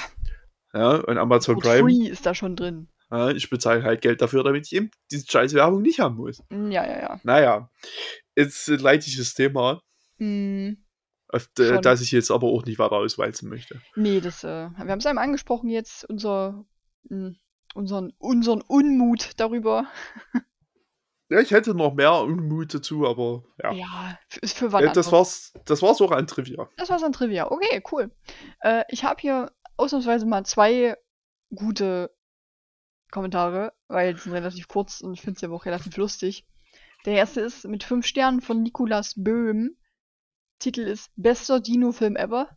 [0.75, 2.89] Ja, und Amazon Und Prime, Free ist da schon drin.
[3.11, 6.43] ja, ich bezahle halt Geld dafür, damit ich eben diese scheiß Werbung nicht haben muss.
[6.51, 7.21] Hm, Ja, ja, ja.
[7.25, 7.71] Naja,
[8.35, 9.81] ist ein leidiges Thema,
[10.19, 10.77] Hm.
[11.29, 11.81] auf Schon.
[11.83, 13.81] das ich jetzt aber auch nicht weiter auswalzen möchte.
[13.97, 16.65] Nee, das, äh, wir haben es einmal angesprochen jetzt, unser,
[17.09, 17.33] mh,
[17.75, 19.87] unseren, unseren Unmut darüber.
[21.31, 23.73] Ja, ich hätte noch mehr Unmut dazu, aber ja.
[23.73, 25.13] Ja, ist für wann Ja, das anders.
[25.13, 26.69] war's, das war's auch an Trivia.
[26.79, 27.51] Das war's an Trivia.
[27.51, 28.11] Okay, cool.
[28.61, 30.97] Äh, ich habe hier ausnahmsweise mal zwei
[31.55, 32.11] gute
[33.11, 36.47] Kommentare, weil die sind relativ kurz und ich finde sie aber auch relativ lustig.
[37.05, 39.77] Der erste ist mit fünf Sternen von Nikolas Böhm.
[40.59, 42.49] Titel ist Bester Dino-Film ever.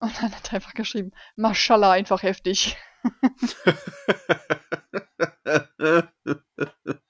[0.00, 2.76] Und dann hat er einfach geschrieben, Mashallah, einfach heftig.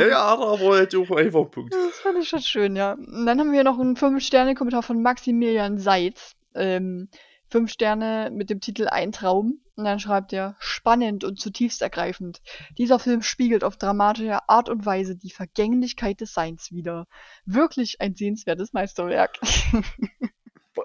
[0.00, 1.74] ja, ja, aber hätte auch einfach Punkt.
[1.74, 2.92] Das fand ich schon schön, ja.
[2.92, 6.34] Und dann haben wir noch einen 5-Sterne-Kommentar von Maximilian Seitz.
[6.54, 7.08] Ähm,
[7.50, 9.60] 5 Sterne mit dem Titel Ein Traum.
[9.74, 12.40] Und dann schreibt er, spannend und zutiefst ergreifend.
[12.78, 17.06] Dieser Film spiegelt auf dramatische Art und Weise die Vergänglichkeit des Seins wider.
[17.44, 19.38] Wirklich ein sehenswertes Meisterwerk.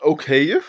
[0.02, 0.60] Okay.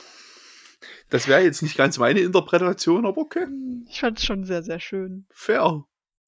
[1.10, 3.46] Das wäre jetzt nicht ganz meine Interpretation, aber okay.
[3.88, 5.26] ich fand es schon sehr, sehr schön.
[5.30, 5.84] Fair.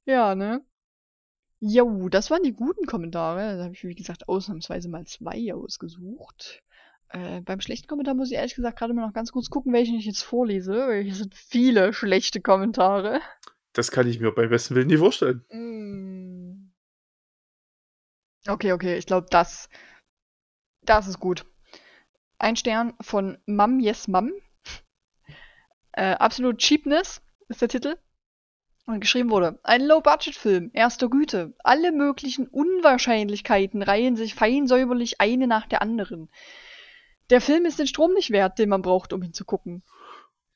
[0.06, 0.64] Ja, ne?
[1.60, 3.58] Jo, das waren die guten Kommentare.
[3.58, 6.62] Da habe ich, wie gesagt, ausnahmsweise mal zwei ausgesucht.
[7.10, 9.96] Äh, beim schlechten Kommentar muss ich ehrlich gesagt gerade mal noch ganz kurz gucken, welchen
[9.96, 13.20] ich jetzt vorlese, weil hier sind viele schlechte Kommentare.
[13.74, 15.44] Das kann ich mir beim besten Willen nicht vorstellen.
[15.50, 16.72] Mm.
[18.48, 19.68] Okay, okay, ich glaube, das,
[20.82, 21.44] das ist gut.
[22.38, 24.32] Ein Stern von Mum Yes Mum.
[25.92, 27.96] Äh, Absolute Cheapness ist der Titel.
[28.86, 31.54] Und geschrieben wurde, ein Low-Budget-Film, erster Güte.
[31.62, 36.28] Alle möglichen Unwahrscheinlichkeiten reihen sich fein säuberlich eine nach der anderen.
[37.30, 39.84] Der Film ist den Strom nicht wert, den man braucht, um ihn zu gucken.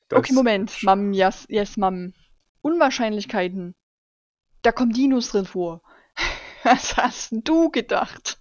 [0.09, 0.83] Das, Okay, Moment.
[0.83, 2.13] Mom, yes, yes, Mom.
[2.61, 3.75] Unwahrscheinlichkeiten.
[4.61, 5.81] Da kommen Dinos drin vor.
[6.63, 8.39] Was hast denn du gedacht?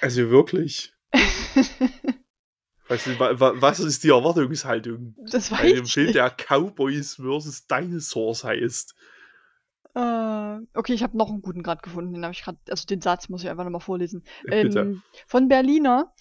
[0.00, 0.92] Also wirklich.
[2.88, 6.16] Weißt du, wa, wa, was ist die Erwartungshaltung Das bei weiß dem ich Film, nicht.
[6.16, 7.66] der Cowboys vs.
[7.66, 8.94] Dinosaurs heißt?
[9.94, 12.14] Äh, okay, ich habe noch einen guten gerade gefunden.
[12.14, 14.24] Den habe ich gerade, also den Satz muss ich einfach nochmal vorlesen.
[14.50, 16.14] Ähm, von Berliner.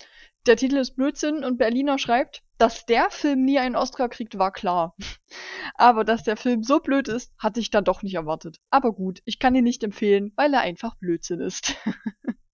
[0.45, 4.51] Der Titel ist Blödsinn und Berliner schreibt, dass der Film nie einen Oscar kriegt, war
[4.53, 4.95] klar.
[5.75, 8.57] Aber dass der Film so blöd ist, hatte ich dann doch nicht erwartet.
[8.69, 11.75] Aber gut, ich kann ihn nicht empfehlen, weil er einfach Blödsinn ist.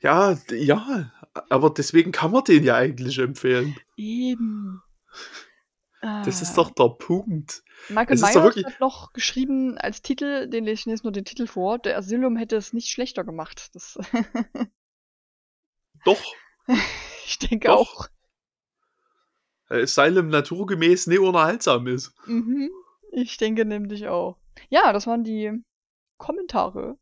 [0.00, 1.12] Ja, ja,
[1.50, 3.76] aber deswegen kann man den ja eigentlich empfehlen.
[3.96, 4.82] Eben.
[6.00, 6.62] Das ist Ah.
[6.62, 7.62] doch der Punkt.
[7.90, 11.26] Michael es Myers wirklich- hat noch geschrieben als Titel, den lese ich jetzt nur den
[11.26, 13.68] Titel vor, der Asylum hätte es nicht schlechter gemacht.
[13.74, 13.98] Das,
[16.06, 16.22] Doch,
[17.26, 17.78] ich denke Doch.
[17.78, 18.08] auch.
[19.68, 22.14] äh, Asylum naturgemäß nicht unerhaltsam ist.
[22.26, 22.70] Mhm.
[23.12, 24.38] Ich denke nämlich auch.
[24.70, 25.52] Ja, das waren die
[26.16, 26.96] Kommentare.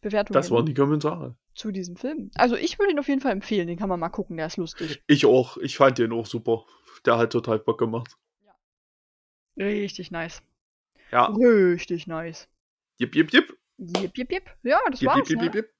[0.00, 1.36] Bewertungen Das waren die Kommentare.
[1.54, 2.30] Zu diesem Film.
[2.34, 4.56] Also ich würde ihn auf jeden Fall empfehlen, den kann man mal gucken, der ist
[4.56, 5.02] lustig.
[5.06, 5.56] Ich auch.
[5.58, 6.64] Ich fand den auch super.
[7.04, 8.16] Der hat total Bock gemacht.
[9.56, 10.42] Richtig nice.
[11.10, 11.26] Ja.
[11.26, 12.48] Richtig nice.
[12.98, 13.56] Jip, jip, jip.
[13.78, 14.50] Jip, jip, jip.
[14.62, 15.28] Ja, das Jip, war's.
[15.28, 15.44] jip, ne?
[15.44, 15.74] jip, jip.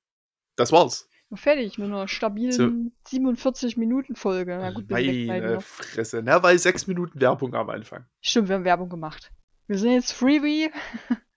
[0.56, 1.08] Das war's.
[1.34, 4.58] Fertig mit einer stabilen 47 Minuten Folge.
[4.58, 5.60] Na gut, wegschneiden Meine.
[5.62, 6.22] Fresse.
[6.22, 8.04] Na, weil sechs Minuten Werbung am Anfang.
[8.20, 9.32] Stimmt, wir haben Werbung gemacht.
[9.66, 10.70] Wir sind jetzt Freebie.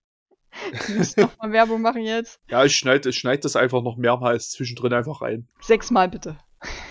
[0.87, 2.39] wir müssen noch mal Werbung machen jetzt.
[2.49, 5.47] Ja, ich schneide ich schneid das einfach noch mehrmals zwischendrin einfach rein.
[5.61, 6.37] Sechsmal bitte.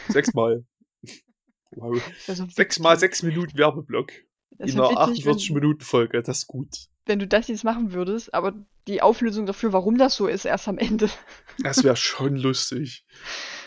[0.09, 0.65] Sechsmal.
[1.73, 2.01] wow.
[2.27, 4.13] Sechsmal sechs Minuten Werbeblock.
[4.59, 6.23] Das In einer witzig, 48 Minuten Folge.
[6.23, 6.69] Das ist gut.
[7.07, 8.55] wenn, wenn du das jetzt machen würdest, aber
[8.87, 11.11] die Auflösung dafür, warum das so ist, erst am Ende.
[11.59, 13.05] Das wäre schon lustig.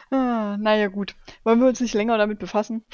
[0.10, 1.16] Ah, naja, gut.
[1.43, 2.86] Wollen wir uns nicht länger damit befassen?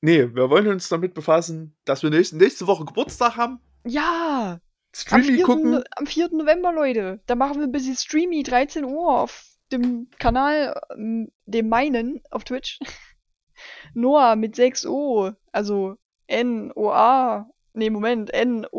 [0.00, 3.60] Nee, wir wollen uns damit befassen, dass wir nächste, nächste Woche Geburtstag haben.
[3.84, 4.60] Ja!
[5.10, 5.44] Am Streamy 4.
[5.44, 5.84] gucken.
[5.96, 6.30] am 4.
[6.32, 7.20] November, Leute.
[7.26, 12.44] Da machen wir ein bisschen Streamy, 13 Uhr auf dem Kanal, ähm, dem meinen auf
[12.44, 12.78] Twitch.
[13.94, 17.50] Noah mit 6 O, also N-O-A.
[17.74, 18.74] Nee, Moment, N-O-O-O-O-O-A.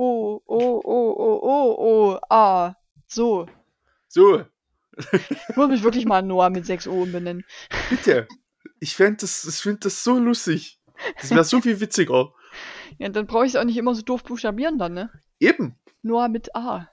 [3.08, 3.48] So.
[4.08, 4.44] So,
[5.50, 7.46] Ich muss mich wirklich mal Noah mit 6 O benennen.
[7.90, 8.28] bitte.
[8.80, 10.80] Ich fände das, ich find das so lustig.
[11.22, 12.34] Das wäre so viel witziger.
[12.98, 15.12] Ja, dann brauche ich es auch nicht immer so doof buchstabieren dann, ne?
[15.40, 15.76] Eben.
[16.02, 16.90] Noah mit A.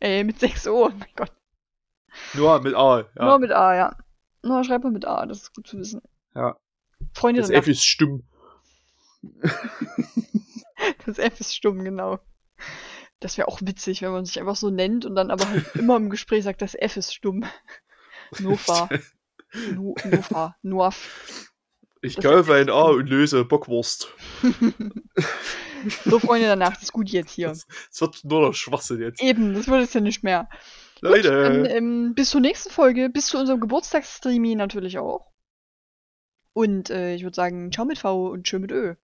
[0.00, 1.32] Ey, mit 6 O, mein Gott.
[2.34, 3.00] Nur mit A.
[3.16, 3.24] Ja.
[3.24, 3.96] Noah mit A, ja.
[4.42, 6.02] Noah schreibt mal mit A, das ist gut zu wissen.
[6.34, 6.56] Ja.
[7.14, 8.24] Freunde Das F ist stumm.
[11.06, 12.18] Das F ist stumm, genau.
[13.20, 15.96] Das wäre auch witzig, wenn man sich einfach so nennt und dann aber halt immer
[15.96, 17.44] im Gespräch sagt, das F ist stumm.
[18.40, 18.88] Nofa.
[19.72, 20.56] Nu, Nofa.
[20.62, 21.51] Noaf.
[22.02, 24.12] Ich kaufe ein A und löse Bockwurst.
[26.04, 27.50] So, Freunde der Nacht, ist gut jetzt hier.
[27.50, 27.66] Es
[28.00, 29.20] wird nur noch Schwachsinn jetzt.
[29.20, 30.48] Eben, das wird es ja nicht mehr.
[31.00, 31.74] Gut, dann, Leute.
[31.74, 35.32] ähm, bis zur nächsten Folge, bis zu unserem Geburtstagsstreaming natürlich auch.
[36.52, 38.94] Und äh, ich würde sagen, ciao mit V und tschö mit Ö.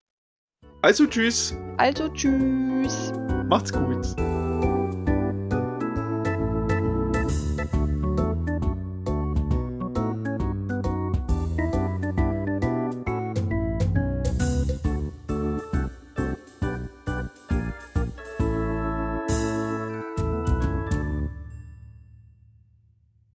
[0.82, 1.56] Also tschüss.
[1.78, 3.12] Also, tschüss.
[3.48, 4.06] Macht's gut.